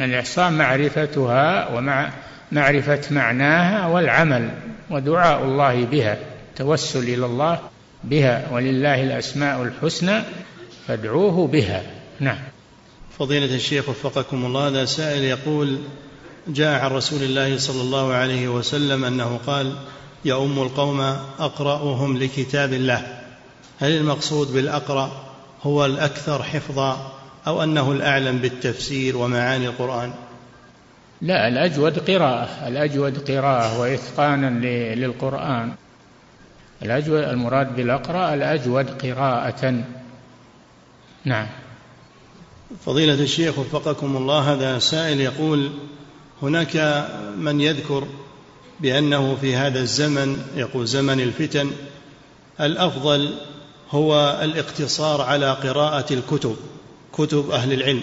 [0.00, 2.12] الإحصاء معرفتها ومع
[2.52, 4.50] معرفة معناها والعمل
[4.90, 6.18] ودعاء الله بها
[6.56, 7.60] توسل إلى الله
[8.04, 10.22] بها ولله الأسماء الحسنى
[10.86, 11.82] فادعوه بها.
[12.20, 12.38] نعم.
[13.18, 15.78] فضيلة الشيخ وفقكم الله هذا سائل يقول
[16.48, 19.74] جاء عن رسول الله صلى الله عليه وسلم أنه قال
[20.24, 21.00] يؤم القوم
[21.38, 23.20] أقرأهم لكتاب الله.
[23.80, 25.10] هل المقصود بالأقرأ
[25.62, 27.12] هو الأكثر حفظا
[27.46, 30.12] أو أنه الأعلم بالتفسير ومعاني القرآن؟
[31.22, 32.68] لا الأجود قراءة.
[32.68, 35.72] الأجود قراءة وإتقانا للقرآن.
[36.82, 39.84] الأجود المراد بالأقرأ الأجود قراءة.
[41.24, 41.46] نعم.
[42.86, 45.70] فضيلة الشيخ وفقكم الله هذا سائل يقول
[46.42, 47.06] هناك
[47.38, 48.06] من يذكر
[48.80, 51.70] بأنه في هذا الزمن يقول زمن الفتن
[52.60, 53.34] الأفضل
[53.90, 56.56] هو الاقتصار على قراءة الكتب
[57.12, 58.02] كتب أهل العلم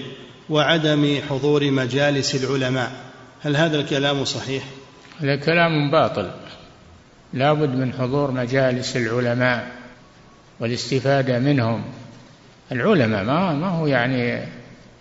[0.50, 2.92] وعدم حضور مجالس العلماء.
[3.42, 4.64] هل هذا الكلام صحيح؟
[5.20, 6.32] هذا كلام باطل.
[7.34, 9.72] لا بد من حضور مجالس العلماء
[10.60, 11.84] والاستفادة منهم.
[12.72, 14.48] العلماء ما ما هو يعني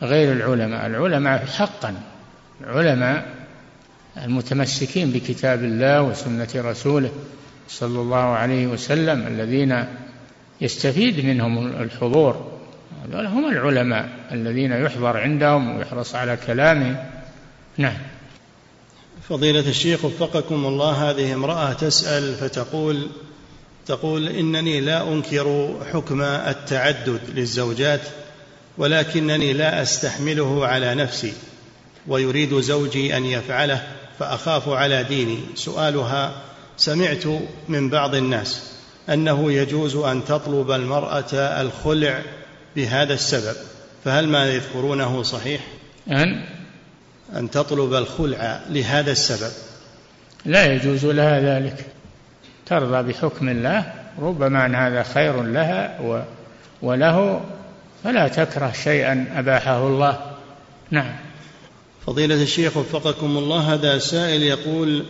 [0.03, 0.87] غير العلماء.
[0.87, 1.95] العلماء حقا.
[2.61, 3.44] العلماء
[4.23, 7.11] المتمسكين بكتاب الله وسنة رسوله
[7.69, 9.85] صلى الله عليه وسلم الذين
[10.61, 12.55] يستفيد منهم الحضور.
[13.05, 16.97] هذول هم العلماء الذين يحضر عندهم ويحرص على كلامهم
[17.79, 17.97] نعم.
[19.29, 23.09] فضيلة الشيخ وفقكم الله هذه امرأة تسأل فتقول
[23.87, 28.01] تقول إنني لا أنكر حكم التعدد للزوجات
[28.79, 31.33] ولكنني لا أستحمله على نفسي
[32.07, 33.83] ويريد زوجي أن يفعله.
[34.19, 35.39] فأخاف على ديني.
[35.55, 36.33] سؤالها
[36.77, 37.25] سمعت
[37.69, 38.75] من بعض الناس
[39.09, 42.23] أنه يجوز أن تطلب المرأة الخلع
[42.77, 43.57] بهذا السبب
[44.05, 45.61] فهل ما يذكرونه صحيح؟
[46.11, 46.45] أن؟
[47.37, 49.53] أن تطلب الخلع لهذا السبب.
[50.45, 51.87] لا يجوز لها ذلك.
[52.67, 56.21] ترضى بحكم الله ربما أن هذا خير لها و
[56.83, 57.41] وله
[58.05, 60.21] فلا تكره شيئا أباحه الله.
[60.91, 61.17] نعم.
[62.07, 65.05] فضيلة الشيخ وفقكم الله هذا سائل يقول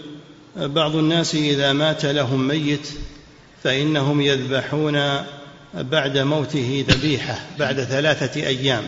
[0.56, 2.88] بعض الناس إذا مات لهم ميت
[3.62, 4.98] فإنهم يذبحون
[5.74, 8.82] بعد موته ذبيحة بعد ثلاثة أيام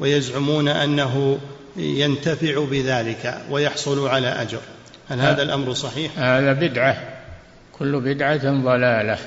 [0.00, 1.38] ويزعمون أنه
[1.76, 4.60] ينتفع بذلك ويحصل على أجر.
[5.08, 7.20] هل هذا الأمر صحيح؟ هذا بدعة
[7.78, 9.18] كل بدعة ضلالة.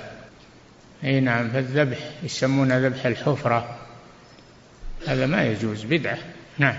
[1.04, 3.80] أي نعم فالذبح يسمونه ذبح الحفرة.
[5.08, 6.18] هذا ما يجوز بدعة.
[6.58, 6.76] نعم.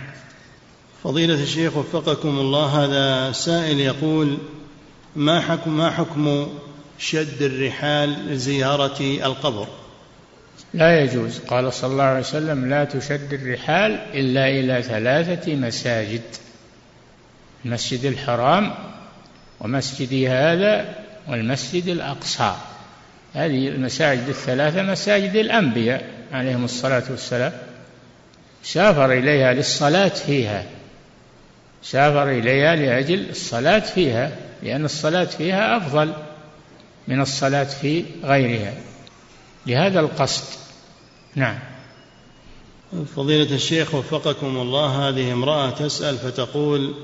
[1.04, 4.38] فضيلة الشيخ وفقكم الله هذا سائل يقول
[5.16, 6.48] ما حكم ما حكم
[6.98, 9.66] شد الرحال لزيارة القبر؟
[10.74, 11.38] لا يجوز.
[11.38, 16.22] قال صلى الله عليه وسلم لا تشد الرحال إلا إلى ثلاثة مساجد
[17.64, 18.74] المسجد الحرام
[19.60, 20.94] ومسجدي هذا
[21.28, 22.56] والمسجد الأقصى.
[23.34, 27.52] هذه المساجد الثلاثة مساجد الأنبياء عليهم الصلاة والسلام.
[28.62, 30.64] سافر إليها للصلاة فيها.
[31.84, 36.12] سافر إليها لأجل الصلاة فيها لأن الصلاة فيها أفضل
[37.08, 38.74] من الصلاة في غيرها.
[39.66, 40.44] لهذا القصد.
[41.34, 41.58] نعم.
[43.16, 46.94] فضيلة الشيخ وفقكم الله هذه امرأة تسأل فتقول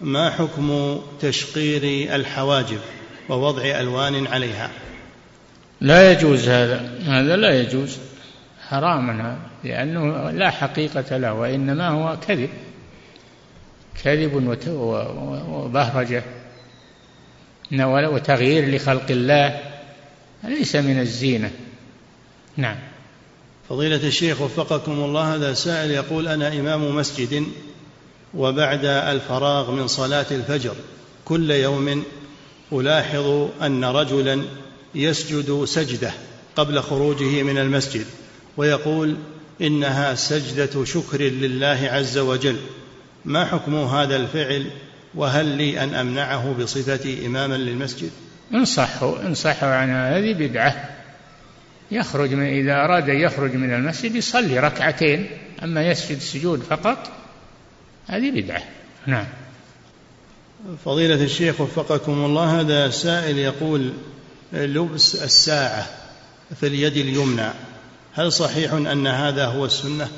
[0.00, 2.80] ما حكم تشقير الحواجب
[3.28, 4.70] ووضع ألوان عليها؟
[5.80, 6.98] لا يجوز هذا.
[7.06, 7.98] هذا لا يجوز.
[8.68, 12.50] حرام لأنه لا حقيقة له وإنما هو كذب.
[14.04, 14.58] كذب
[15.50, 16.24] وبهرجة
[18.08, 19.60] وتغيير لخلق الله.
[20.44, 21.50] ليس من الزينة.
[22.56, 22.76] نعم.
[23.68, 27.46] فضيلة الشيخ وفقكم الله هذا سائل يقول أنا إمام مسجد
[28.34, 30.74] وبعد الفراغ من صلاة الفجر
[31.24, 32.02] كل يوم
[32.72, 34.42] ألاحظ أن رجلا
[34.94, 36.12] يسجد سجدة
[36.56, 38.06] قبل خروجه من المسجد
[38.56, 39.16] ويقول
[39.60, 42.56] إنها سجدة شكر لله عز وجل.
[43.26, 44.66] ما حكم هذا الفعل
[45.14, 48.10] وهل لي أن أمنعه بصفتي إماما للمسجد؟
[48.54, 50.90] انصحه انصحه عن هذه بدعة.
[51.90, 55.26] يخرج من إذا أراد يخرج من المسجد يصلي ركعتين
[55.62, 57.12] أما يسجد سجود فقط
[58.06, 58.62] هذه بدعة.
[59.06, 59.26] نعم.
[60.84, 63.92] فضيلة الشيخ وفقكم الله هذا سائل يقول
[64.52, 65.86] لبس الساعة
[66.60, 67.50] في اليد اليمنى
[68.14, 70.08] هل صحيح أن هذا هو السنة؟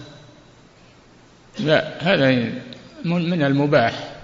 [1.59, 2.53] لا هذا
[3.05, 4.15] من المباح.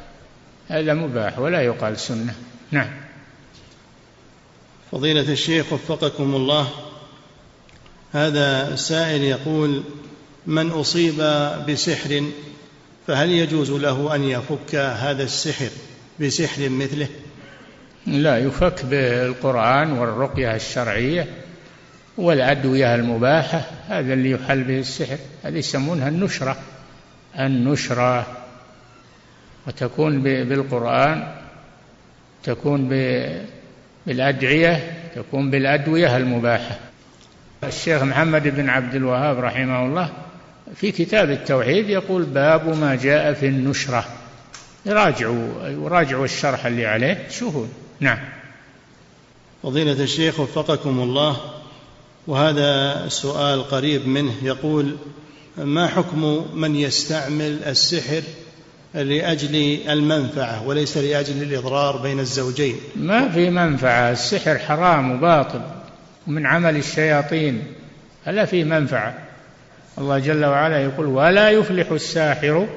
[0.68, 2.34] هذا مباح ولا يقال سنة.
[2.70, 2.90] نعم.
[4.92, 6.68] فضيلة الشيخ وفقكم الله
[8.12, 9.82] هذا سائل يقول
[10.46, 11.14] من أصيب
[11.68, 12.24] بسحر
[13.06, 15.70] فهل يجوز له أن يفك هذا السحر
[16.20, 17.08] بسحر مثله؟
[18.06, 21.26] لا يفك بالقرآن والرقية الشرعية
[22.16, 25.18] والأدوية المباحة هذا اللي يحل به السحر.
[25.44, 26.56] هذه يسمونها النشرة.
[27.38, 28.43] النشرة
[29.66, 31.34] وتكون بالقرآن
[32.42, 32.88] تكون
[34.06, 36.78] بالأدعية تكون بالأدوية المباحة.
[37.64, 40.12] الشيخ محمد بن عبد الوهاب رحمه الله
[40.74, 44.04] في كتاب التوحيد يقول باب ما جاء في النشرة.
[44.86, 47.66] يراجعوا يراجعوا الشرح اللي عليه شوفوا
[48.00, 48.18] نعم.
[49.62, 51.36] فضيلة الشيخ وفقكم الله
[52.26, 54.96] وهذا سؤال قريب منه يقول
[55.56, 58.22] ما حكم من يستعمل السحر
[58.94, 62.76] لأجل المنفعة وليس لأجل الإضرار بين الزوجين.
[62.96, 65.60] ما في منفعة السحر حرام وباطل
[66.26, 67.62] ومن عمل الشياطين
[68.28, 69.18] ألا في منفعة؟
[69.98, 72.68] الله جل وعلا يقول ولا يفلح الساحر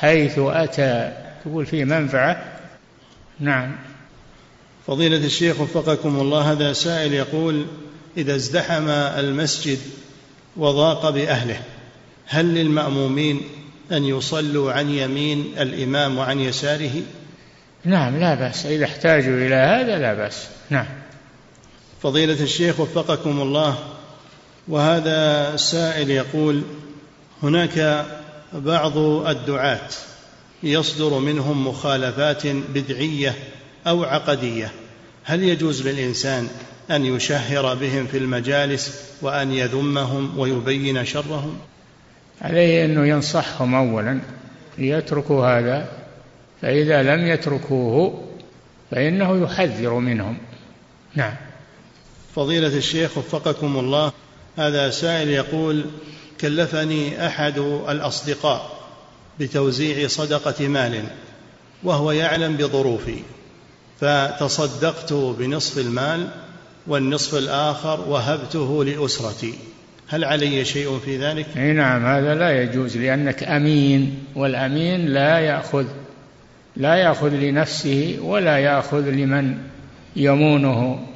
[0.00, 1.12] حيث أتى.
[1.44, 2.44] تقول فيه منفعة؟
[3.40, 3.76] نعم.
[4.86, 7.66] فضيلة الشيخ وفقكم الله هذا سائل يقول
[8.16, 9.78] إذا ازدحم المسجد
[10.56, 11.60] وضاق بأهله
[12.26, 13.40] هل للمأمومين
[13.92, 17.02] أن يصلوا عن يمين الإمام وعن يساره؟
[17.84, 18.66] نعم لا بأس.
[18.66, 20.46] إذا احتاجوا إلى هذا لا بأس.
[20.70, 20.86] نعم.
[22.02, 23.78] فضيلة الشيخ وفقكم الله.
[24.68, 26.62] وهذا سائل يقول
[27.42, 28.06] هناك
[28.52, 29.88] بعض الدعاة
[30.62, 33.34] يصدر منهم مخالفات بدعية
[33.86, 34.72] أو عقدية.
[35.24, 36.48] هل يجوز للإنسان
[36.90, 41.58] أن يشهر بهم في المجالس وأن يذمهم ويبين شرهم؟
[42.40, 44.20] عليه أنه ينصحهم أولا
[44.78, 45.88] ليتركوا هذا
[46.62, 48.22] فإذا لم يتركوه
[48.90, 50.38] فإنه يحذر منهم.
[51.14, 51.34] نعم.
[52.34, 54.12] فضيلة الشيخ وفقكم الله
[54.56, 55.84] هذا سائل يقول
[56.40, 57.58] كلفني أحد
[57.88, 58.80] الأصدقاء
[59.40, 61.04] بتوزيع صدقة مال
[61.82, 63.18] وهو يعلم بظروفي
[64.00, 66.28] فتصدقت بنصف المال
[66.86, 69.54] والنصف الآخر وهبته لأسرتي.
[70.12, 75.86] هل علي شيء في ذلك؟ إي نعم هذا لا يجوز لأنك أمين والأمين لا يأخذ
[76.76, 79.58] لا يأخذ لنفسه ولا يأخذ لمن
[80.16, 81.06] يمونه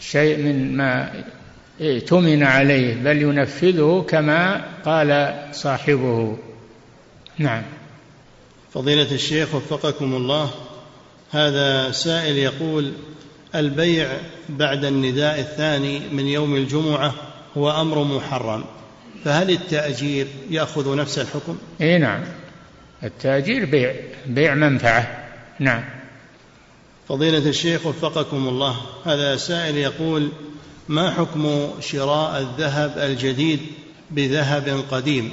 [0.00, 1.10] شيء من ما
[1.80, 6.38] ائتمن عليه بل ينفذه كما قال صاحبه
[7.38, 7.62] نعم
[8.72, 10.50] فضيلة الشيخ وفقكم الله
[11.30, 12.92] هذا سائل يقول
[13.54, 14.08] البيع
[14.48, 17.14] بعد النداء الثاني من يوم الجمعة
[17.56, 18.64] هو أمر محرم.
[19.24, 22.20] فهل التأجير يأخذ نفس الحكم؟ إي نعم.
[23.02, 23.94] التأجير بيع
[24.26, 25.24] بيع منفعة.
[25.60, 25.84] نعم.
[27.08, 30.28] فضيلة الشيخ وفقكم الله هذا سائل يقول
[30.88, 33.60] ما حكم شراء الذهب الجديد
[34.10, 35.32] بذهب قديم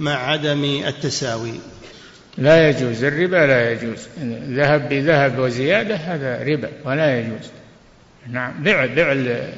[0.00, 1.54] مع عدم التساوي؟
[2.38, 3.04] لا يجوز.
[3.04, 4.08] الربا لا يجوز.
[4.48, 7.50] ذهب بذهب وزيادة هذا ربا ولا يجوز.
[8.30, 8.68] نعم.
[8.68, 9.52] ال ال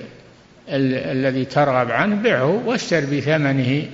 [0.68, 3.88] الذي ترغب عنه بعه واشتر بثمنه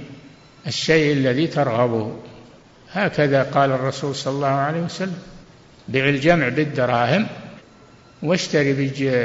[0.66, 2.16] الشيء الذي ترغبه.
[2.92, 5.18] هكذا قال الرسول صلى الله عليه وسلم
[5.88, 7.26] بع الجمع بالدراهم
[8.22, 8.72] واشتري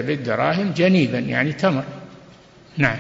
[0.02, 1.84] بالدراهم جنيبا يعني تمر.
[2.78, 2.98] نعم.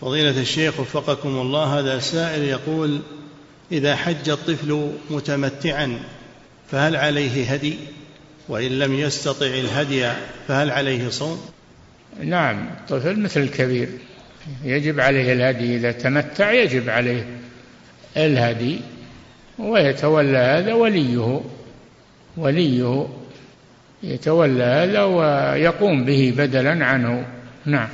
[0.00, 3.00] فضيلة الشيخ وفقكم الله هذا سائل يقول
[3.72, 6.00] إذا حج الطفل متمتعا
[6.70, 7.76] فهل عليه هدي؟
[8.48, 10.12] وإن لم يستطع الهدي
[10.48, 11.40] فهل عليه صوم؟
[12.20, 13.88] نعم الطفل مثل الكبير.
[14.64, 17.26] يجب عليه الهدي إذا تمتع يجب عليه
[18.16, 18.80] الهدي
[19.58, 21.40] ويتولى هذا وليه
[22.36, 23.06] وليه
[24.02, 27.26] يتولى هذا ويقوم به بدلا عنه.
[27.66, 27.88] نعم.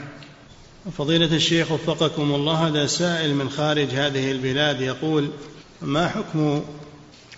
[0.99, 5.31] فضيلة الشيخ وفقكم الله هذا سائل من خارج هذه البلاد يقول
[5.83, 6.65] ما حكم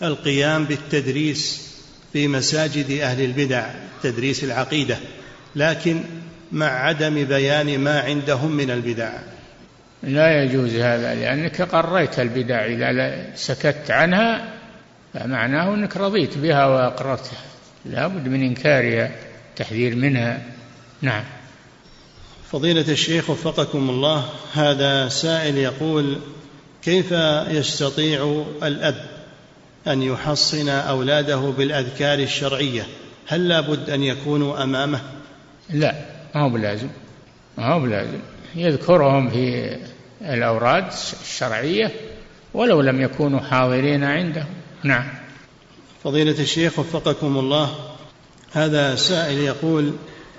[0.02, 1.70] القيام بالتدريس
[2.12, 3.70] في مساجد أهل البدع؟
[4.02, 4.96] تدريس العقيدة.
[5.56, 6.00] لكن
[6.52, 9.10] مع عدم بيان ما عندهم من البدع.
[10.02, 12.66] لا يجوز هذا لأنك قريت البدع.
[12.66, 14.48] إذا سكت عنها
[15.14, 17.38] فمعناه أنك رضيت بها وأقررتها.
[17.84, 19.10] لا بد من إنكارها
[19.50, 20.42] التحذير منها.
[21.02, 21.24] نعم.
[22.52, 26.18] فضيلة الشيخ وفقكم الله هذا سائل يقول
[26.82, 27.12] كيف
[27.48, 29.06] يستطيع الأب
[29.86, 32.86] أن يحصن أولاده بالأذكار الشرعية؟
[33.26, 35.00] هل لا بد أن يكونوا أمامه؟
[35.70, 36.09] لا.
[36.34, 36.88] ما هو بلازم.
[37.58, 38.18] ما هو بلازم.
[38.54, 39.76] يذكرهم في
[40.22, 40.86] الأوراد
[41.22, 41.92] الشرعية
[42.54, 44.44] ولو لم يكونوا حاضرين عنده
[44.84, 45.04] نعم.
[46.04, 47.74] فضيلة الشيخ وفقكم الله
[48.52, 49.92] هذا سائل يقول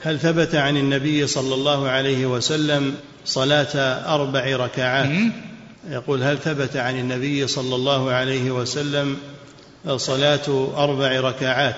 [0.04, 3.78] هل ثبت عن النبي صلى الله عليه وسلم صلاة
[4.16, 5.10] أربع ركعات؟
[5.90, 9.18] يقول هل ثبت عن النبي صلى الله عليه وسلم
[9.98, 11.76] صلاة أربع ركعات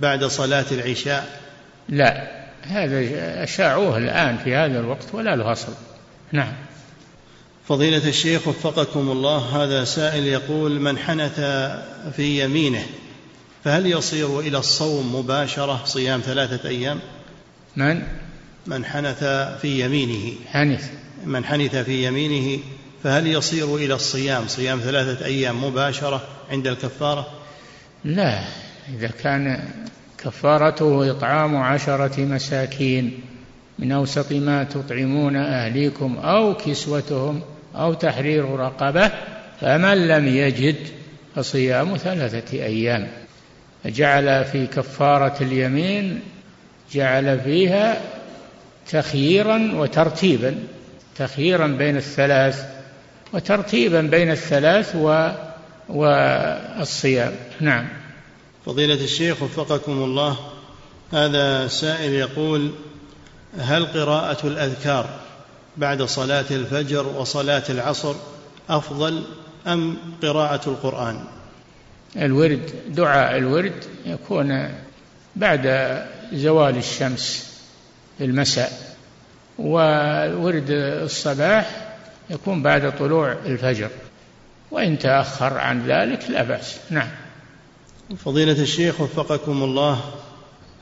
[0.00, 1.40] بعد صلاة العشاء؟
[1.88, 2.43] لا.
[2.66, 3.00] هذا
[3.44, 5.72] أشاعوه الآن في هذا الوقت ولا له أصل.
[6.32, 6.52] نعم.
[7.68, 11.40] فضيلة الشيخ وفقكم الله هذا سائل يقول من حنث
[12.16, 12.84] في يمينه
[13.64, 17.00] فهل يصير إلى الصوم مباشرة صيام ثلاثة أيام؟
[17.76, 18.02] من؟
[18.66, 19.24] من حنث
[19.60, 20.32] في يمينه.
[20.46, 20.90] حنث.
[21.26, 22.62] من حنث في يمينه
[23.02, 27.26] فهل يصير إلى الصيام صيام ثلاثة أيام مباشرة عند الكفارة؟
[28.04, 28.44] لا
[28.94, 29.68] إذا كان
[30.24, 33.20] كفارته إطعام عشرة مساكين
[33.78, 37.40] من أوسط ما تطعمون أهليكم أو كسوتهم
[37.76, 39.10] أو تحرير رقبة
[39.60, 40.76] فمن لم يجد
[41.36, 43.08] فصيام ثلاثة أيام.
[43.86, 46.20] جعل في كفارة اليمين
[46.92, 48.00] جعل فيها
[48.90, 50.54] تخييرا وترتيبا
[51.16, 52.64] تخييرا بين الثلاث
[53.32, 54.96] وترتيبا بين الثلاث
[55.88, 57.32] والصيام.
[57.60, 58.03] نعم.
[58.66, 60.36] فضيلة الشيخ وفقكم الله
[61.12, 62.70] هذا سائل يقول
[63.58, 65.06] هل قراءة الأذكار
[65.76, 68.14] بعد صلاة الفجر وصلاة العصر
[68.68, 69.22] أفضل
[69.66, 71.24] أم قراءة القرآن؟
[72.16, 74.74] الورد دعاء الورد يكون
[75.36, 75.66] بعد
[76.32, 77.54] زوال الشمس
[78.18, 78.96] في المساء
[79.58, 81.96] وورد الصباح
[82.30, 83.90] يكون بعد طلوع الفجر
[84.70, 86.76] وإن تأخر عن ذلك لا بأس.
[86.90, 87.08] نعم.
[88.24, 90.00] فضيلة الشيخ وفقكم الله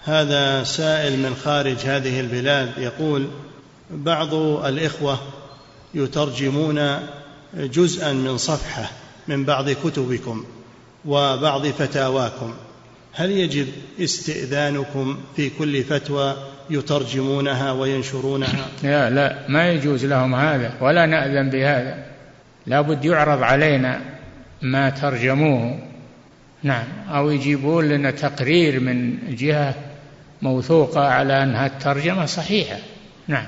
[0.04, 3.28] هذا سائل من خارج هذه البلاد يقول
[3.90, 4.34] بعض
[4.64, 5.18] الإخوة
[5.94, 6.98] يترجمون
[7.54, 8.90] جزءا من صفحة
[9.28, 10.44] من بعض كتبكم
[11.04, 12.54] وبعض فتاواكم
[13.12, 13.66] هل يجب
[14.00, 16.36] استئذانكم في كل فتوى
[16.70, 22.04] يترجمونها وينشرونها؟ لا لا ما يجوز لهم هذا ولا نأذن بهذا
[22.66, 24.00] لا بد يعرض علينا
[24.62, 25.91] ما ترجموه.
[26.62, 26.84] نعم.
[27.10, 29.74] أو يجيبون لنا تقرير من جهة
[30.42, 32.78] موثوقة على أنها الترجمة صحيحة.
[33.28, 33.46] نعم.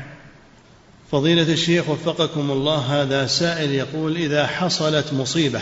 [1.10, 5.60] فضيلة الشيخ وفقكم الله هذا سائل يقول إذا حصلت مصيبة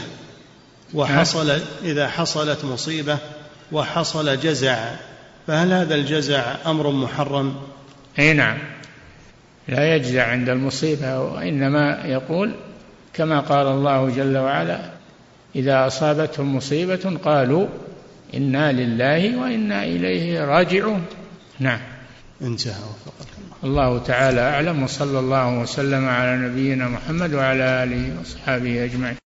[0.94, 3.18] وحصل إذا حصلت مصيبة
[3.72, 4.94] وحصل جزع
[5.46, 7.54] فهل هذا الجزع أمر محرم؟
[8.18, 8.58] أي نعم.
[9.68, 12.54] لا يجزع عند المصيبة وإنما يقول
[13.14, 14.91] كما قال الله جل وعلا
[15.56, 17.66] إذا أصابتهم مصيبة قالوا
[18.34, 21.04] إنا لله وإنا إليه راجعون.
[21.60, 21.80] نعم.
[22.42, 23.88] انتهى وفقك الله.
[23.88, 29.21] الله تعالى أعلم وصلى الله وسلم على نبينا محمد وعلى آله وأصحابه أجمعين.